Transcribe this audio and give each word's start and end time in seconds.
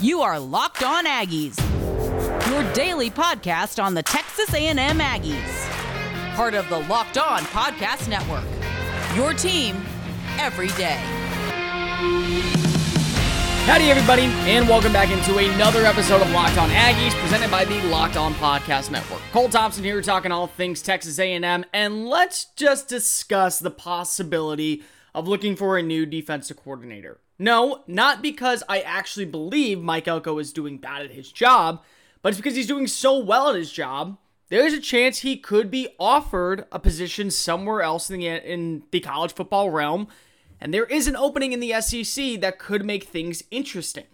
You 0.00 0.22
are 0.22 0.40
Locked 0.40 0.82
On 0.82 1.06
Aggies, 1.06 1.56
your 2.50 2.72
daily 2.72 3.10
podcast 3.10 3.82
on 3.82 3.94
the 3.94 4.02
Texas 4.02 4.52
A&M 4.52 4.76
Aggies. 4.76 6.34
Part 6.34 6.54
of 6.54 6.68
the 6.68 6.80
Locked 6.80 7.16
On 7.16 7.40
Podcast 7.42 8.08
Network. 8.08 8.42
Your 9.14 9.32
team 9.32 9.76
every 10.40 10.66
day. 10.70 10.98
Howdy, 13.66 13.88
everybody, 13.88 14.24
and 14.50 14.68
welcome 14.68 14.92
back 14.92 15.10
into 15.10 15.38
another 15.38 15.86
episode 15.86 16.20
of 16.22 16.30
Locked 16.32 16.58
On 16.58 16.68
Aggies, 16.70 17.12
presented 17.20 17.50
by 17.52 17.64
the 17.64 17.80
Locked 17.82 18.16
On 18.16 18.34
Podcast 18.34 18.90
Network. 18.90 19.20
Cole 19.30 19.48
Thompson 19.48 19.84
here, 19.84 20.02
talking 20.02 20.32
all 20.32 20.48
things 20.48 20.82
Texas 20.82 21.20
A&M, 21.20 21.64
and 21.72 22.08
let's 22.08 22.46
just 22.56 22.88
discuss 22.88 23.60
the 23.60 23.70
possibility 23.70 24.82
of 25.14 25.28
looking 25.28 25.54
for 25.54 25.78
a 25.78 25.82
new 25.82 26.04
defensive 26.04 26.56
coordinator. 26.56 27.20
No, 27.38 27.82
not 27.86 28.22
because 28.22 28.62
I 28.68 28.80
actually 28.80 29.26
believe 29.26 29.80
Mike 29.80 30.06
Elko 30.06 30.38
is 30.38 30.52
doing 30.52 30.78
bad 30.78 31.02
at 31.02 31.10
his 31.10 31.32
job, 31.32 31.82
but 32.22 32.28
it's 32.28 32.38
because 32.38 32.54
he's 32.54 32.66
doing 32.66 32.86
so 32.86 33.18
well 33.18 33.50
at 33.50 33.56
his 33.56 33.72
job. 33.72 34.18
There's 34.48 34.72
a 34.72 34.80
chance 34.80 35.18
he 35.18 35.36
could 35.36 35.70
be 35.70 35.88
offered 35.98 36.66
a 36.70 36.78
position 36.78 37.30
somewhere 37.30 37.82
else 37.82 38.10
in 38.10 38.20
the, 38.20 38.26
in 38.26 38.84
the 38.90 39.00
college 39.00 39.34
football 39.34 39.70
realm, 39.70 40.06
and 40.60 40.72
there 40.72 40.84
is 40.84 41.08
an 41.08 41.16
opening 41.16 41.52
in 41.52 41.60
the 41.60 41.80
SEC 41.80 42.40
that 42.40 42.58
could 42.58 42.84
make 42.84 43.04
things 43.04 43.42
interesting. 43.50 44.04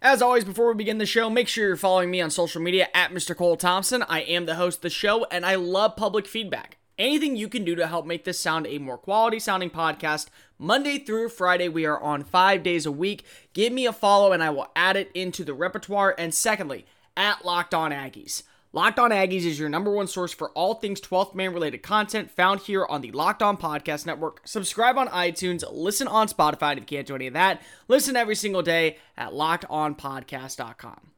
As 0.00 0.20
always, 0.22 0.44
before 0.44 0.68
we 0.68 0.74
begin 0.74 0.98
the 0.98 1.06
show, 1.06 1.30
make 1.30 1.48
sure 1.48 1.68
you're 1.68 1.76
following 1.76 2.10
me 2.10 2.20
on 2.20 2.30
social 2.30 2.60
media 2.60 2.88
at 2.94 3.12
Mr. 3.12 3.36
Cole 3.36 3.56
Thompson. 3.56 4.02
I 4.08 4.20
am 4.22 4.46
the 4.46 4.56
host 4.56 4.78
of 4.78 4.82
the 4.82 4.90
show, 4.90 5.24
and 5.30 5.46
I 5.46 5.54
love 5.54 5.96
public 5.96 6.26
feedback. 6.26 6.76
Anything 7.02 7.34
you 7.34 7.48
can 7.48 7.64
do 7.64 7.74
to 7.74 7.88
help 7.88 8.06
make 8.06 8.22
this 8.22 8.38
sound 8.38 8.64
a 8.64 8.78
more 8.78 8.96
quality 8.96 9.40
sounding 9.40 9.70
podcast, 9.70 10.28
Monday 10.56 10.98
through 10.98 11.30
Friday, 11.30 11.68
we 11.68 11.84
are 11.84 12.00
on 12.00 12.22
five 12.22 12.62
days 12.62 12.86
a 12.86 12.92
week. 12.92 13.24
Give 13.54 13.72
me 13.72 13.86
a 13.86 13.92
follow 13.92 14.30
and 14.30 14.40
I 14.40 14.50
will 14.50 14.70
add 14.76 14.96
it 14.96 15.10
into 15.12 15.42
the 15.42 15.52
repertoire. 15.52 16.14
And 16.16 16.32
secondly, 16.32 16.86
at 17.16 17.44
Locked 17.44 17.74
On 17.74 17.90
Aggies. 17.90 18.44
Locked 18.72 19.00
On 19.00 19.10
Aggies 19.10 19.44
is 19.44 19.58
your 19.58 19.68
number 19.68 19.90
one 19.90 20.06
source 20.06 20.32
for 20.32 20.50
all 20.50 20.74
things 20.74 21.00
12th 21.00 21.34
man 21.34 21.52
related 21.52 21.82
content 21.82 22.30
found 22.30 22.60
here 22.60 22.86
on 22.86 23.00
the 23.00 23.10
Locked 23.10 23.42
On 23.42 23.56
Podcast 23.56 24.06
Network. 24.06 24.40
Subscribe 24.44 24.96
on 24.96 25.08
iTunes, 25.08 25.64
listen 25.72 26.06
on 26.06 26.28
Spotify 26.28 26.74
if 26.74 26.78
you 26.78 26.84
can't 26.84 27.08
do 27.08 27.16
any 27.16 27.26
of 27.26 27.34
that. 27.34 27.62
Listen 27.88 28.14
every 28.14 28.36
single 28.36 28.62
day 28.62 28.98
at 29.18 29.32
lockedonpodcast.com. 29.32 31.10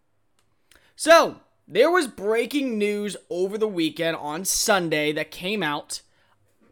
So, 0.97 1.41
there 1.67 1.91
was 1.91 2.07
breaking 2.07 2.79
news 2.79 3.17
over 3.31 3.57
the 3.57 3.69
weekend 3.69 4.17
on 4.17 4.45
Sunday 4.45 5.13
that 5.13 5.31
came 5.31 5.63
out 5.63 6.03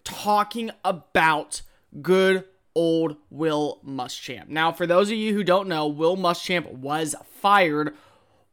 talking 0.05 0.71
about 0.84 1.62
good 2.01 2.45
old 2.75 3.17
Will 3.31 3.81
Muschamp. 3.87 4.49
Now, 4.49 4.73
for 4.73 4.87
those 4.87 5.11
of 5.11 5.17
you 5.17 5.34
who 5.34 5.45
don't 5.45 5.69
know, 5.69 5.87
Will 5.87 6.17
Muschamp 6.17 6.71
was 6.71 7.15
fired 7.41 7.95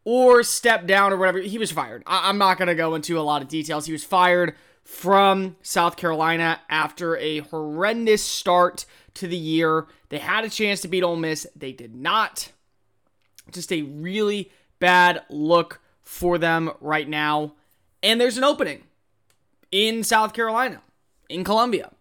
or 0.03 0.43
stepped 0.43 0.87
down 0.87 1.13
or 1.13 1.17
whatever. 1.17 1.39
He 1.39 1.57
was 1.57 1.71
fired. 1.71 2.03
I- 2.05 2.29
am 2.29 2.37
not 2.37 2.57
going 2.57 2.67
to 2.67 2.75
go 2.75 2.95
into 2.95 3.19
a 3.19 3.21
lot 3.21 3.41
of 3.41 3.47
details. 3.47 3.85
He 3.85 3.91
was 3.91 4.03
fired 4.03 4.55
from 4.83 5.55
South 5.61 5.97
Carolina 5.97 6.59
after 6.69 7.15
a 7.17 7.39
horrendous 7.39 8.23
start 8.23 8.85
to 9.15 9.27
the 9.27 9.37
year. 9.37 9.87
They 10.09 10.17
had 10.17 10.45
a 10.45 10.49
chance 10.49 10.81
to 10.81 10.87
beat 10.87 11.03
Ole 11.03 11.15
Miss. 11.15 11.45
They 11.55 11.73
did 11.73 11.95
not. 11.95 12.51
Just 13.51 13.71
a 13.71 13.83
really 13.83 14.51
bad 14.79 15.23
look 15.29 15.81
for 16.09 16.39
them 16.39 16.71
right 16.81 17.07
now. 17.07 17.53
And 18.01 18.19
there's 18.19 18.37
an 18.39 18.43
opening 18.43 18.81
in 19.71 20.03
South 20.03 20.33
Carolina, 20.33 20.81
in 21.29 21.43
Columbia. 21.43 21.91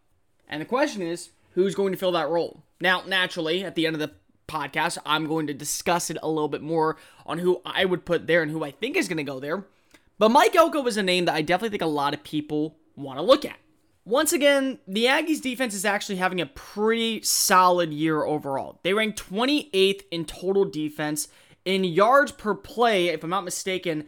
And 0.48 0.62
the 0.62 0.66
question 0.66 1.02
is, 1.02 1.28
who's 1.52 1.74
going 1.74 1.92
to 1.92 1.98
fill 1.98 2.12
that 2.12 2.30
role. 2.30 2.62
Now, 2.80 3.02
naturally, 3.06 3.62
at 3.62 3.74
the 3.74 3.86
end 3.86 3.94
of 3.94 4.00
the 4.00 4.12
podcast, 4.48 4.96
I'm 5.04 5.26
going 5.26 5.46
to 5.48 5.54
discuss 5.54 6.08
it 6.08 6.16
a 6.22 6.28
little 6.28 6.48
bit 6.48 6.62
more 6.62 6.96
on 7.26 7.38
who 7.38 7.60
I 7.66 7.84
would 7.84 8.06
put 8.06 8.26
there 8.26 8.42
and 8.42 8.50
who 8.50 8.64
I 8.64 8.70
think 8.70 8.96
is 8.96 9.08
going 9.08 9.18
to 9.18 9.22
go 9.24 9.40
there. 9.40 9.66
But 10.18 10.30
Mike 10.30 10.56
Elko 10.56 10.86
is 10.86 10.96
a 10.96 11.02
name 11.02 11.26
that 11.26 11.34
I 11.34 11.42
definitely 11.42 11.70
think 11.76 11.82
a 11.82 11.86
lot 11.86 12.14
of 12.14 12.24
people 12.24 12.78
want 12.96 13.18
to 13.18 13.22
look 13.22 13.44
at. 13.44 13.58
Once 14.06 14.32
again, 14.32 14.78
the 14.88 15.04
Aggies 15.04 15.42
defense 15.42 15.74
is 15.74 15.84
actually 15.84 16.16
having 16.16 16.40
a 16.40 16.46
pretty 16.46 17.20
solid 17.20 17.92
year 17.92 18.24
overall. 18.24 18.80
They 18.82 18.94
rank 18.94 19.16
28th 19.16 20.02
in 20.10 20.24
total 20.24 20.64
defense. 20.64 21.28
In 21.68 21.84
yards 21.84 22.32
per 22.32 22.54
play, 22.54 23.08
if 23.08 23.22
I'm 23.22 23.28
not 23.28 23.44
mistaken, 23.44 24.06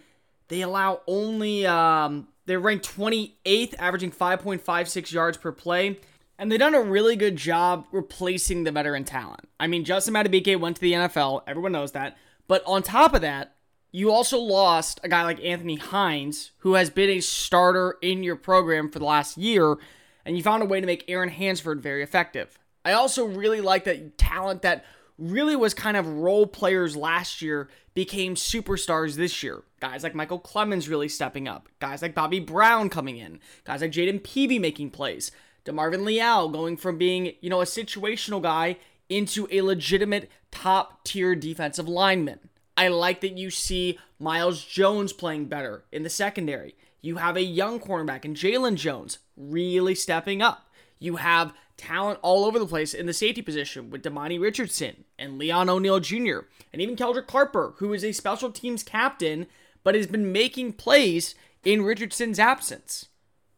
they 0.49 0.63
allow 0.63 1.03
only, 1.07 1.67
um, 1.67 2.29
they're 2.47 2.59
ranked 2.59 2.89
28th, 2.97 3.75
averaging 3.79 4.13
5.56 4.13 5.13
yards 5.13 5.37
per 5.37 5.53
play. 5.53 5.99
And 6.39 6.51
they've 6.51 6.59
done 6.59 6.75
a 6.75 6.81
really 6.81 7.17
good 7.17 7.37
job 7.37 7.85
replacing 7.93 8.65
the 8.65 8.73
veteran 8.73 9.05
talent. 9.05 9.47
I 9.61 9.67
mean, 9.67 9.85
Justin 9.85 10.15
Madubuike 10.15 10.59
went 10.59 10.77
to 10.77 10.81
the 10.81 10.95
NFL. 10.95 11.43
Everyone 11.47 11.73
knows 11.73 11.93
that. 11.93 12.17
But 12.49 12.63
on 12.65 12.83
top 12.83 13.13
of 13.13 13.21
that, 13.21 13.57
you 13.93 14.11
also 14.11 14.39
lost 14.39 14.99
a 15.05 15.11
guy 15.11 15.23
like 15.25 15.45
Anthony 15.45 15.77
Hines, 15.77 16.53
who 16.61 16.77
has 16.77 16.89
been 16.89 17.11
a 17.11 17.21
starter 17.21 17.99
in 18.01 18.23
your 18.23 18.37
program 18.37 18.91
for 18.91 19.01
the 19.01 19.05
last 19.05 19.37
year, 19.37 19.77
and 20.25 20.35
you 20.35 20.43
found 20.43 20.63
a 20.63 20.67
way 20.67 20.81
to 20.81 20.87
make 20.87 21.05
Aaron 21.09 21.29
Hansford 21.29 21.83
very 21.83 22.03
effective. 22.03 22.59
I 22.87 22.93
also 22.93 23.27
really 23.27 23.61
like 23.61 23.85
that 23.85 24.17
talent 24.17 24.63
that 24.63 24.87
really 25.21 25.55
was 25.55 25.75
kind 25.75 25.97
of 25.97 26.09
role 26.09 26.47
players 26.47 26.97
last 26.97 27.43
year 27.43 27.69
became 27.95 28.35
superstars 28.35 29.17
this 29.17 29.43
year. 29.43 29.63
Guys 29.81 30.03
like 30.03 30.15
Micheal 30.15 30.43
Clemons 30.43 30.89
really 30.89 31.09
stepping 31.09 31.47
up. 31.47 31.69
Guys 31.79 32.03
like 32.03 32.15
Bobby 32.15 32.41
Brown 32.41 32.89
coming 32.89 33.19
in. 33.19 33.41
Guys 33.65 33.83
like 33.83 33.93
Jayden 33.93 34.23
Peevy 34.23 34.61
making 34.61 34.91
plays. 34.91 35.31
DeMarvin 35.65 36.05
Leal 36.05 36.49
going 36.49 36.77
from 36.77 36.97
being, 36.97 37.35
you 37.41 37.51
know, 37.51 37.61
a 37.61 37.67
situational 37.67 38.41
guy 38.41 38.77
into 39.09 39.47
a 39.51 39.61
legitimate 39.61 40.31
top 40.51 41.05
tier 41.05 41.35
defensive 41.35 41.89
lineman. 41.89 42.39
I 42.77 42.89
like 42.89 43.21
that 43.21 43.37
you 43.37 43.51
see 43.51 43.99
Myles 44.19 44.65
Jones 44.65 45.13
playing 45.13 45.47
better 45.47 45.85
in 45.93 46.03
the 46.03 46.11
secondary. 46.11 46.77
You 47.03 47.17
have 47.17 47.37
a 47.37 47.43
young 47.43 47.81
cornerback 47.81 48.25
in 48.25 48.35
Jaylon 48.35 48.77
Jones 48.77 49.19
really 49.37 49.95
stepping 49.95 50.41
up. 50.41 50.71
You 50.99 51.17
have 51.17 51.53
talent 51.81 52.19
all 52.23 52.45
over 52.45 52.59
the 52.59 52.67
place 52.67 52.93
in 52.93 53.07
the 53.07 53.13
safety 53.13 53.43
position 53.43 53.91
with 53.91 54.03
Demani 54.03 54.39
Richardson 54.41 55.05
and 55.19 55.39
Leon 55.39 55.69
O'Neal 55.69 55.99
Jr. 55.99 56.41
and 56.73 56.83
even 56.83 56.95
Keldrick 56.95 57.27
Carper, 57.27 57.75
who 57.79 57.93
is 57.93 58.05
a 58.05 58.13
special 58.13 58.53
teams 58.53 58.83
captain 58.83 59.47
but 59.83 59.95
has 59.95 60.07
been 60.07 60.31
making 60.31 60.75
plays 60.75 61.35
in 61.65 61.83
Richardson's 61.83 62.39
absence. 62.39 63.07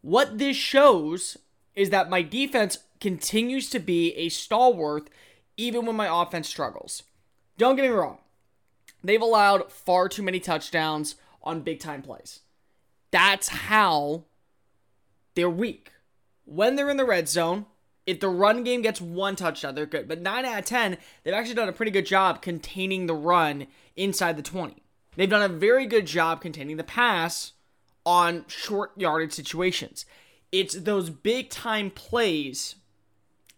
What 0.00 0.38
this 0.38 0.56
shows 0.56 1.36
is 1.74 1.90
that 1.90 2.10
my 2.10 2.22
defense 2.22 2.78
continues 3.00 3.68
to 3.70 3.80
be 3.80 4.14
a 4.14 4.28
stalwart 4.28 5.10
even 5.56 5.84
when 5.84 5.96
my 5.96 6.22
offense 6.22 6.48
struggles. 6.48 7.02
Don't 7.58 7.76
get 7.76 7.82
me 7.82 7.88
wrong, 7.88 8.18
they've 9.02 9.20
allowed 9.20 9.70
far 9.70 10.08
too 10.08 10.22
many 10.22 10.40
touchdowns 10.40 11.16
on 11.42 11.62
big 11.62 11.80
time 11.80 12.02
plays. 12.02 12.40
That's 13.10 13.48
how 13.48 14.24
they're 15.34 15.50
weak. 15.50 15.90
When 16.44 16.76
they're 16.76 16.90
in 16.90 16.96
the 16.96 17.04
red 17.04 17.28
zone, 17.28 17.66
if 18.12 18.20
the 18.20 18.28
run 18.28 18.62
game 18.62 18.82
gets 18.82 19.00
one 19.00 19.36
touchdown, 19.36 19.74
they're 19.74 19.86
good. 19.86 20.06
But 20.06 20.20
9 20.20 20.44
out 20.44 20.58
of 20.58 20.64
10, 20.66 20.98
they've 21.24 21.32
actually 21.32 21.54
done 21.54 21.70
a 21.70 21.72
pretty 21.72 21.90
good 21.90 22.04
job 22.04 22.42
containing 22.42 23.06
the 23.06 23.14
run 23.14 23.66
inside 23.96 24.36
the 24.36 24.42
20. 24.42 24.82
They've 25.16 25.30
done 25.30 25.42
a 25.42 25.48
very 25.48 25.86
good 25.86 26.06
job 26.06 26.42
containing 26.42 26.76
the 26.76 26.84
pass 26.84 27.52
on 28.04 28.44
short 28.48 28.92
yardage 28.96 29.32
situations. 29.32 30.04
It's 30.52 30.74
those 30.74 31.08
big 31.08 31.48
time 31.48 31.90
plays 31.90 32.74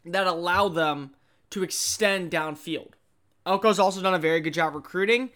that 0.05 0.29
allow 0.29 0.69
them 0.69 1.17
to 1.51 1.65
extend 1.65 2.31
downfield. 2.31 2.93
Elko's 3.45 3.81
also 3.81 4.01
done 4.03 4.15
a 4.15 4.19
very 4.21 4.41
good 4.41 4.55
job 4.55 4.77
recruiting, 4.77 5.31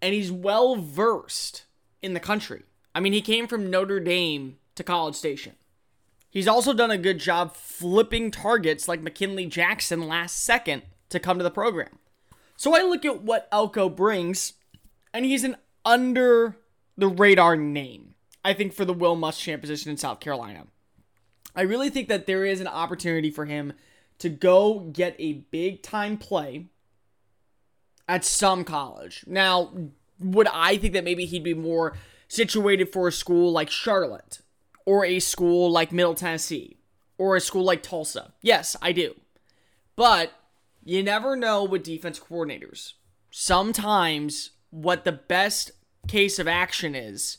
and 0.00 0.14
he's 0.14 0.30
well 0.30 0.76
versed 0.76 1.64
in 2.02 2.14
the 2.14 2.20
country. 2.20 2.62
I 2.94 3.00
mean, 3.00 3.12
he 3.12 3.20
came 3.20 3.48
from 3.48 3.68
Notre 3.68 3.98
Dame 3.98 4.58
to 4.76 4.84
College 4.84 5.16
Station. 5.16 5.54
He's 6.34 6.48
also 6.48 6.72
done 6.72 6.90
a 6.90 6.98
good 6.98 7.20
job 7.20 7.54
flipping 7.54 8.32
targets 8.32 8.88
like 8.88 9.00
McKinley 9.00 9.46
Jackson 9.46 10.08
last 10.08 10.42
second 10.42 10.82
to 11.10 11.20
come 11.20 11.38
to 11.38 11.44
the 11.44 11.50
program. 11.50 12.00
So 12.56 12.74
I 12.74 12.82
look 12.82 13.04
at 13.04 13.22
what 13.22 13.46
Elko 13.52 13.88
brings, 13.88 14.54
and 15.12 15.24
he's 15.24 15.44
an 15.44 15.56
under 15.84 16.56
the 16.98 17.06
radar 17.06 17.54
name, 17.54 18.16
I 18.44 18.52
think, 18.52 18.72
for 18.72 18.84
the 18.84 18.92
Will 18.92 19.16
Muschamp 19.16 19.60
position 19.60 19.92
in 19.92 19.96
South 19.96 20.18
Carolina. 20.18 20.66
I 21.54 21.62
really 21.62 21.88
think 21.88 22.08
that 22.08 22.26
there 22.26 22.44
is 22.44 22.60
an 22.60 22.66
opportunity 22.66 23.30
for 23.30 23.44
him 23.44 23.72
to 24.18 24.28
go 24.28 24.80
get 24.80 25.14
a 25.20 25.34
big 25.34 25.82
time 25.82 26.18
play 26.18 26.66
at 28.08 28.24
some 28.24 28.64
college. 28.64 29.22
Now, 29.28 29.72
would 30.18 30.48
I 30.48 30.78
think 30.78 30.94
that 30.94 31.04
maybe 31.04 31.26
he'd 31.26 31.44
be 31.44 31.54
more 31.54 31.96
situated 32.26 32.92
for 32.92 33.06
a 33.06 33.12
school 33.12 33.52
like 33.52 33.70
Charlotte 33.70 34.40
or 34.86 35.04
a 35.04 35.18
school 35.20 35.70
like 35.70 35.92
Middle 35.92 36.14
Tennessee 36.14 36.78
or 37.18 37.36
a 37.36 37.40
school 37.40 37.64
like 37.64 37.82
Tulsa? 37.82 38.32
Yes, 38.42 38.76
I 38.82 38.92
do. 38.92 39.14
But 39.96 40.32
you 40.84 41.02
never 41.02 41.36
know 41.36 41.64
with 41.64 41.84
defense 41.84 42.18
coordinators. 42.18 42.94
Sometimes 43.30 44.50
what 44.70 45.04
the 45.04 45.12
best 45.12 45.70
case 46.08 46.38
of 46.38 46.48
action 46.48 46.94
is 46.94 47.38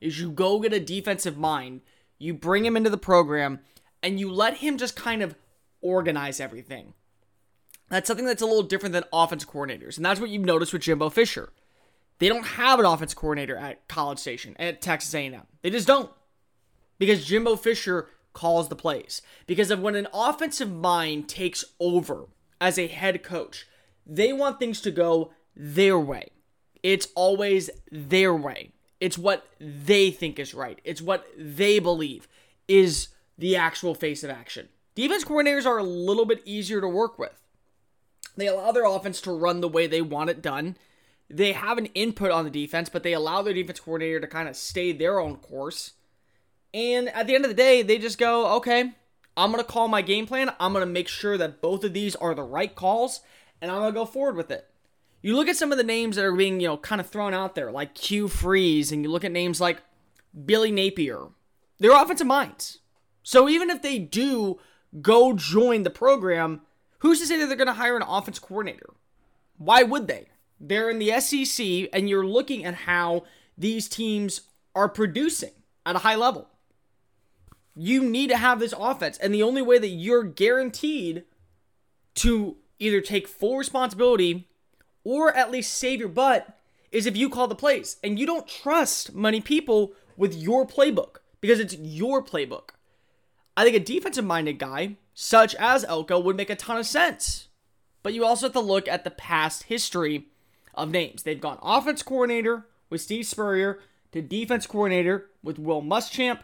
is 0.00 0.20
you 0.20 0.30
go 0.30 0.60
get 0.60 0.72
a 0.72 0.80
defensive 0.80 1.38
mind 1.38 1.80
you 2.18 2.34
bring 2.34 2.64
him 2.64 2.76
into 2.76 2.90
the 2.90 2.96
program, 2.96 3.60
and 4.02 4.18
you 4.18 4.30
let 4.30 4.58
him 4.58 4.78
just 4.78 4.96
kind 4.96 5.22
of 5.22 5.34
organize 5.80 6.40
everything. 6.40 6.94
That's 7.88 8.08
something 8.08 8.26
that's 8.26 8.42
a 8.42 8.46
little 8.46 8.62
different 8.62 8.92
than 8.94 9.04
offense 9.12 9.44
coordinators. 9.44 9.96
And 9.96 10.04
that's 10.04 10.20
what 10.20 10.30
you've 10.30 10.44
noticed 10.44 10.72
with 10.72 10.82
Jimbo 10.82 11.10
Fisher. 11.10 11.52
They 12.18 12.28
don't 12.28 12.46
have 12.46 12.80
an 12.80 12.86
offense 12.86 13.14
coordinator 13.14 13.56
at 13.56 13.86
College 13.88 14.18
Station, 14.18 14.56
at 14.58 14.80
Texas 14.80 15.14
A&M. 15.14 15.42
They 15.62 15.70
just 15.70 15.86
don't. 15.86 16.10
Because 16.98 17.24
Jimbo 17.24 17.56
Fisher 17.56 18.08
calls 18.32 18.68
the 18.68 18.76
plays. 18.76 19.22
Because 19.46 19.70
of 19.70 19.80
when 19.80 19.94
an 19.94 20.08
offensive 20.12 20.70
mind 20.70 21.28
takes 21.28 21.64
over 21.80 22.26
as 22.60 22.78
a 22.78 22.86
head 22.86 23.22
coach, 23.22 23.66
they 24.06 24.32
want 24.32 24.58
things 24.58 24.80
to 24.82 24.90
go 24.90 25.32
their 25.56 25.98
way. 25.98 26.28
It's 26.82 27.08
always 27.14 27.70
their 27.90 28.34
way. 28.34 28.72
It's 29.00 29.18
what 29.18 29.46
they 29.58 30.10
think 30.10 30.38
is 30.38 30.54
right. 30.54 30.80
It's 30.84 31.02
what 31.02 31.26
they 31.36 31.78
believe 31.78 32.28
is 32.68 33.08
the 33.38 33.56
actual 33.56 33.94
face 33.94 34.22
of 34.24 34.30
action. 34.30 34.68
Defense 34.94 35.24
coordinators 35.24 35.66
are 35.66 35.78
a 35.78 35.82
little 35.82 36.24
bit 36.24 36.42
easier 36.44 36.80
to 36.80 36.88
work 36.88 37.18
with. 37.18 37.42
They 38.36 38.46
allow 38.46 38.72
their 38.72 38.86
offense 38.86 39.20
to 39.22 39.32
run 39.32 39.60
the 39.60 39.68
way 39.68 39.86
they 39.86 40.02
want 40.02 40.30
it 40.30 40.42
done. 40.42 40.76
They 41.28 41.52
have 41.52 41.78
an 41.78 41.86
input 41.86 42.30
on 42.30 42.44
the 42.44 42.50
defense, 42.50 42.88
but 42.88 43.02
they 43.02 43.12
allow 43.12 43.42
their 43.42 43.54
defense 43.54 43.80
coordinator 43.80 44.20
to 44.20 44.26
kind 44.26 44.48
of 44.48 44.56
stay 44.56 44.92
their 44.92 45.18
own 45.18 45.36
course. 45.36 45.92
And 46.74 47.08
at 47.10 47.26
the 47.26 47.34
end 47.34 47.44
of 47.44 47.50
the 47.50 47.54
day, 47.54 47.82
they 47.82 47.98
just 47.98 48.18
go, 48.18 48.56
okay, 48.56 48.92
I'm 49.36 49.52
going 49.52 49.62
to 49.62 49.70
call 49.70 49.88
my 49.88 50.02
game 50.02 50.26
plan. 50.26 50.52
I'm 50.58 50.72
going 50.72 50.86
to 50.86 50.92
make 50.92 51.08
sure 51.08 51.36
that 51.38 51.60
both 51.60 51.84
of 51.84 51.92
these 51.92 52.16
are 52.16 52.34
the 52.34 52.42
right 52.42 52.74
calls, 52.74 53.20
and 53.60 53.70
I'm 53.70 53.78
going 53.78 53.92
to 53.92 53.98
go 53.98 54.06
forward 54.06 54.36
with 54.36 54.50
it. 54.50 54.68
You 55.22 55.34
look 55.36 55.48
at 55.48 55.56
some 55.56 55.72
of 55.72 55.78
the 55.78 55.84
names 55.84 56.16
that 56.16 56.24
are 56.24 56.34
being, 56.34 56.60
you 56.60 56.68
know, 56.68 56.76
kind 56.76 57.00
of 57.00 57.08
thrown 57.08 57.34
out 57.34 57.54
there, 57.54 57.70
like 57.70 57.96
Hugh 57.98 58.28
Freeze, 58.28 58.92
and 58.92 59.02
you 59.02 59.10
look 59.10 59.24
at 59.24 59.32
names 59.32 59.60
like 59.60 59.82
Billy 60.44 60.70
Napier. 60.70 61.28
They're 61.78 62.00
offensive 62.00 62.26
minds. 62.26 62.78
So 63.22 63.48
even 63.48 63.70
if 63.70 63.82
they 63.82 63.98
do 63.98 64.60
go 65.02 65.32
join 65.32 65.82
the 65.82 65.90
program, 65.90 66.62
who's 67.00 67.20
to 67.20 67.26
say 67.26 67.38
that 67.38 67.46
they're 67.46 67.56
going 67.56 67.66
to 67.66 67.72
hire 67.72 67.96
an 67.96 68.02
offense 68.02 68.38
coordinator? 68.38 68.94
Why 69.58 69.82
would 69.82 70.06
they? 70.06 70.28
They're 70.60 70.90
in 70.90 70.98
the 70.98 71.20
SEC, 71.20 71.88
and 71.92 72.08
you're 72.08 72.26
looking 72.26 72.64
at 72.64 72.74
how 72.74 73.24
these 73.58 73.88
teams 73.88 74.42
are 74.74 74.88
producing 74.88 75.50
at 75.84 75.96
a 75.96 76.00
high 76.00 76.14
level. 76.14 76.48
You 77.76 78.02
need 78.02 78.30
to 78.30 78.38
have 78.38 78.58
this 78.58 78.74
offense, 78.76 79.18
and 79.18 79.34
the 79.34 79.42
only 79.42 79.60
way 79.60 79.78
that 79.78 79.88
you're 79.88 80.24
guaranteed 80.24 81.24
to 82.16 82.56
either 82.78 83.02
take 83.02 83.28
full 83.28 83.58
responsibility 83.58 84.48
or 85.04 85.32
at 85.34 85.50
least 85.50 85.74
save 85.74 86.00
your 86.00 86.08
butt 86.08 86.58
is 86.90 87.06
if 87.06 87.16
you 87.16 87.28
call 87.28 87.46
the 87.46 87.54
plays. 87.54 87.96
And 88.02 88.18
you 88.18 88.26
don't 88.26 88.48
trust 88.48 89.14
many 89.14 89.40
people 89.40 89.92
with 90.16 90.34
your 90.34 90.66
playbook 90.66 91.16
because 91.40 91.60
it's 91.60 91.76
your 91.76 92.24
playbook. 92.24 92.70
I 93.56 93.64
think 93.64 93.76
a 93.76 93.80
defensive 93.80 94.24
minded 94.24 94.58
guy, 94.58 94.96
such 95.14 95.54
as 95.56 95.84
Elko, 95.84 96.18
would 96.18 96.36
make 96.36 96.50
a 96.50 96.56
ton 96.56 96.78
of 96.78 96.86
sense. 96.86 97.48
But 98.02 98.14
you 98.14 98.24
also 98.24 98.46
have 98.46 98.52
to 98.54 98.60
look 98.60 98.88
at 98.88 99.04
the 99.04 99.10
past 99.10 99.64
history 99.64 100.26
of 100.74 100.90
names. 100.90 101.22
They've 101.22 101.40
gone 101.40 101.58
offense 101.62 102.02
coordinator 102.02 102.66
with 102.88 103.00
Steve 103.00 103.26
Spurrier 103.26 103.80
to 104.12 104.22
defense 104.22 104.66
coordinator 104.66 105.30
with 105.42 105.58
Will 105.58 105.82
Muschamp. 105.82 106.40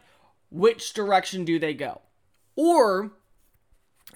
Which 0.52 0.92
direction 0.92 1.44
do 1.44 1.58
they 1.58 1.72
go? 1.74 2.02
Or 2.54 3.12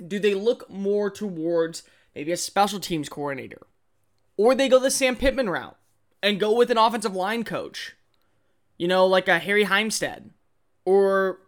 do 0.06 0.18
they 0.18 0.34
look 0.34 0.68
more 0.68 1.10
towards 1.10 1.82
maybe 2.14 2.30
a 2.30 2.36
special 2.36 2.78
teams 2.78 3.08
coordinator 3.08 3.66
or 4.36 4.54
they 4.54 4.68
go 4.68 4.78
the 4.78 4.90
Sam 4.90 5.16
Pittman 5.16 5.48
route 5.48 5.76
and 6.22 6.40
go 6.40 6.52
with 6.52 6.70
an 6.70 6.78
offensive 6.78 7.14
line 7.14 7.44
coach, 7.44 7.94
you 8.76 8.86
know, 8.88 9.06
like 9.06 9.28
a 9.28 9.38
Harry 9.38 9.64
Hiestand. 9.64 10.30
Or 10.84 11.40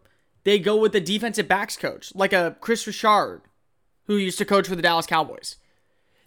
they 0.45 0.59
go 0.59 0.77
with 0.77 0.95
a 0.95 1.01
defensive 1.01 1.49
backs 1.49 1.77
coach, 1.77 2.15
like 2.15 2.33
a 2.33 2.57
Chris 2.61 2.87
Richard, 2.87 3.43
who 4.07 4.17
used 4.17 4.39
to 4.39 4.45
coach 4.45 4.67
for 4.67 4.77
the 4.77 4.83
Dallas 4.83 5.07
Cowboys. 5.07 5.57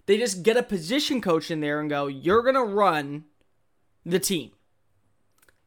They 0.06 0.18
just 0.18 0.42
get 0.42 0.56
a 0.56 0.62
position 0.62 1.20
coach 1.20 1.50
in 1.50 1.60
there 1.60 1.80
and 1.80 1.90
go, 1.90 2.06
you're 2.06 2.42
going 2.42 2.54
to 2.54 2.62
run 2.62 3.24
the 4.04 4.18
team. 4.18 4.52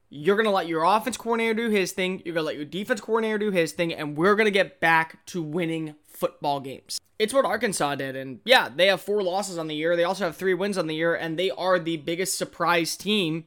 You're 0.09 0.35
going 0.35 0.45
to 0.45 0.51
let 0.51 0.67
your 0.67 0.83
offense 0.83 1.17
coordinator 1.17 1.53
do 1.53 1.69
his 1.69 1.91
thing. 1.91 2.21
You're 2.23 2.33
going 2.33 2.43
to 2.43 2.47
let 2.47 2.55
your 2.55 2.65
defense 2.65 3.01
coordinator 3.01 3.37
do 3.37 3.51
his 3.51 3.71
thing. 3.71 3.93
And 3.93 4.17
we're 4.17 4.35
going 4.35 4.45
to 4.45 4.51
get 4.51 4.79
back 4.79 5.25
to 5.27 5.41
winning 5.41 5.95
football 6.07 6.59
games. 6.59 6.99
It's 7.17 7.33
what 7.33 7.45
Arkansas 7.45 7.95
did. 7.95 8.15
And 8.15 8.39
yeah, 8.45 8.69
they 8.73 8.87
have 8.87 9.01
four 9.01 9.23
losses 9.23 9.57
on 9.57 9.67
the 9.67 9.75
year. 9.75 9.95
They 9.95 10.03
also 10.03 10.25
have 10.25 10.35
three 10.35 10.53
wins 10.53 10.77
on 10.77 10.87
the 10.87 10.95
year. 10.95 11.15
And 11.15 11.37
they 11.37 11.51
are 11.51 11.79
the 11.79 11.97
biggest 11.97 12.37
surprise 12.37 12.95
team 12.95 13.45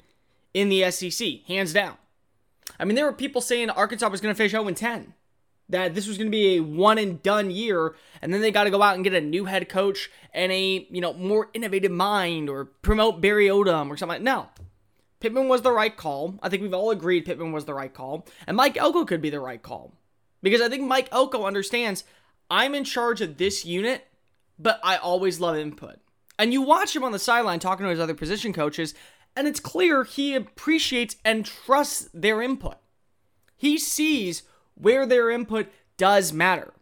in 0.54 0.68
the 0.68 0.90
SEC, 0.90 1.44
hands 1.46 1.72
down. 1.72 1.96
I 2.78 2.84
mean, 2.84 2.94
there 2.94 3.04
were 3.04 3.12
people 3.12 3.40
saying 3.40 3.70
Arkansas 3.70 4.08
was 4.08 4.20
going 4.20 4.34
to 4.34 4.36
finish 4.36 4.52
0 4.52 4.68
10 4.70 5.14
that 5.68 5.94
this 5.94 6.06
was 6.06 6.16
going 6.16 6.28
to 6.28 6.36
be 6.36 6.56
a 6.56 6.60
one 6.60 6.98
and 6.98 7.22
done 7.22 7.50
year 7.50 7.94
and 8.22 8.32
then 8.32 8.40
they 8.40 8.50
got 8.50 8.64
to 8.64 8.70
go 8.70 8.82
out 8.82 8.94
and 8.94 9.04
get 9.04 9.12
a 9.12 9.20
new 9.20 9.44
head 9.44 9.68
coach 9.68 10.10
and 10.32 10.50
a 10.50 10.86
you 10.90 11.00
know 11.00 11.12
more 11.12 11.50
innovative 11.54 11.92
mind 11.92 12.48
or 12.48 12.64
promote 12.64 13.20
Barry 13.20 13.46
Odom 13.48 13.90
or 13.90 13.96
something 13.96 14.16
like 14.16 14.22
no 14.22 14.48
Pittman 15.20 15.48
was 15.48 15.62
the 15.62 15.72
right 15.72 15.96
call 15.96 16.38
I 16.42 16.48
think 16.48 16.62
we've 16.62 16.74
all 16.74 16.90
agreed 16.90 17.24
Pittman 17.24 17.52
was 17.52 17.64
the 17.64 17.74
right 17.74 17.92
call 17.92 18.26
and 18.46 18.56
Mike 18.56 18.76
Elko 18.76 19.04
could 19.04 19.22
be 19.22 19.30
the 19.30 19.40
right 19.40 19.62
call 19.62 19.94
because 20.42 20.60
I 20.60 20.68
think 20.68 20.82
Mike 20.82 21.08
Elko 21.12 21.44
understands 21.44 22.04
I'm 22.50 22.74
in 22.74 22.84
charge 22.84 23.20
of 23.20 23.36
this 23.36 23.64
unit, 23.64 24.06
but 24.58 24.80
I 24.82 24.96
always 24.96 25.40
love 25.40 25.56
input. 25.56 25.96
And 26.38 26.52
you 26.52 26.62
watch 26.62 26.94
him 26.94 27.04
on 27.04 27.12
the 27.12 27.18
sideline 27.18 27.58
talking 27.58 27.84
to 27.84 27.90
his 27.90 28.00
other 28.00 28.14
position 28.14 28.52
coaches, 28.52 28.94
and 29.36 29.46
it's 29.46 29.60
clear 29.60 30.04
he 30.04 30.34
appreciates 30.34 31.16
and 31.24 31.44
trusts 31.44 32.08
their 32.14 32.40
input. 32.40 32.76
He 33.56 33.76
sees 33.76 34.44
where 34.74 35.04
their 35.04 35.30
input 35.30 35.68
does 35.96 36.32
matter. 36.32 36.72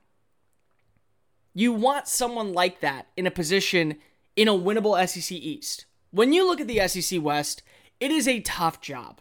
You 1.55 1.73
want 1.73 2.07
someone 2.07 2.53
like 2.53 2.81
that 2.81 3.09
in 3.17 3.27
a 3.27 3.31
position 3.31 3.97
in 4.37 4.47
a 4.47 4.53
winnable 4.53 4.97
SEC 5.09 5.37
East. 5.37 5.87
When 6.11 6.33
you 6.33 6.47
look 6.47 6.61
at 6.61 6.69
the 6.69 6.87
SEC 6.87 7.23
West, 7.23 7.63
it 8.01 8.11
is 8.11 8.29
a 8.29 8.41
tough 8.41 8.81
job. 8.81 9.21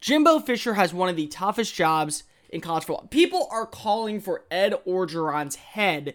Jimbo 0.00 0.38
Fisher 0.40 0.74
has 0.74 0.94
one 0.94 1.08
of 1.08 1.16
the 1.16 1.26
toughest 1.26 1.74
jobs 1.74 2.24
in 2.48 2.60
college 2.60 2.84
football. 2.84 3.08
People 3.08 3.48
are 3.50 3.66
calling 3.66 4.20
for 4.20 4.44
Ed 4.50 4.74
Orgeron's 4.86 5.56
head, 5.56 6.14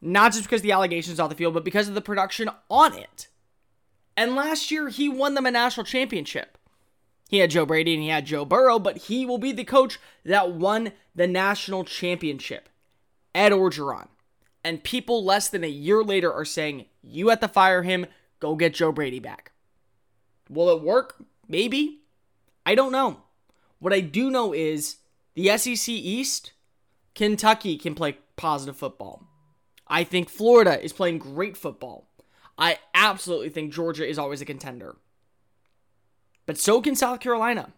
not 0.00 0.32
just 0.32 0.44
because 0.44 0.62
the 0.62 0.72
allegations 0.72 1.20
off 1.20 1.28
the 1.28 1.36
field, 1.36 1.54
but 1.54 1.64
because 1.64 1.88
of 1.88 1.94
the 1.94 2.00
production 2.00 2.48
on 2.70 2.94
it. 2.96 3.28
And 4.16 4.34
last 4.34 4.70
year, 4.70 4.88
he 4.88 5.08
won 5.08 5.34
them 5.34 5.46
a 5.46 5.50
national 5.50 5.84
championship. 5.84 6.58
He 7.28 7.38
had 7.38 7.50
Joe 7.50 7.64
Brady 7.64 7.94
and 7.94 8.02
he 8.02 8.08
had 8.08 8.26
Joe 8.26 8.44
Burrow, 8.44 8.78
but 8.78 8.96
he 8.96 9.24
will 9.24 9.38
be 9.38 9.52
the 9.52 9.64
coach 9.64 10.00
that 10.24 10.50
won 10.52 10.92
the 11.14 11.26
national 11.26 11.84
championship. 11.84 12.68
Ed 13.34 13.52
Orgeron. 13.52 14.08
And 14.64 14.82
people 14.82 15.24
less 15.24 15.48
than 15.48 15.62
a 15.62 15.68
year 15.68 16.02
later 16.02 16.32
are 16.32 16.44
saying, 16.44 16.86
you 17.02 17.28
have 17.28 17.40
to 17.40 17.48
fire 17.48 17.82
him, 17.82 18.06
go 18.40 18.56
get 18.56 18.74
Joe 18.74 18.92
Brady 18.92 19.20
back. 19.20 19.52
Will 20.50 20.68
it 20.70 20.82
work? 20.82 21.14
Maybe. 21.48 22.00
I 22.66 22.74
don't 22.74 22.92
know. 22.92 23.22
What 23.78 23.92
I 23.92 24.00
do 24.00 24.30
know 24.30 24.52
is 24.52 24.96
the 25.34 25.56
SEC 25.56 25.88
East, 25.88 26.52
Kentucky 27.14 27.78
can 27.78 27.94
play 27.94 28.18
positive 28.36 28.76
football. 28.76 29.26
I 29.86 30.04
think 30.04 30.28
Florida 30.28 30.82
is 30.82 30.92
playing 30.92 31.18
great 31.18 31.56
football. 31.56 32.08
I 32.58 32.78
absolutely 32.94 33.48
think 33.48 33.72
Georgia 33.72 34.06
is 34.06 34.18
always 34.18 34.40
a 34.40 34.44
contender. 34.44 34.96
But 36.46 36.58
so 36.58 36.82
can 36.82 36.96
South 36.96 37.20
Carolina. 37.20 37.72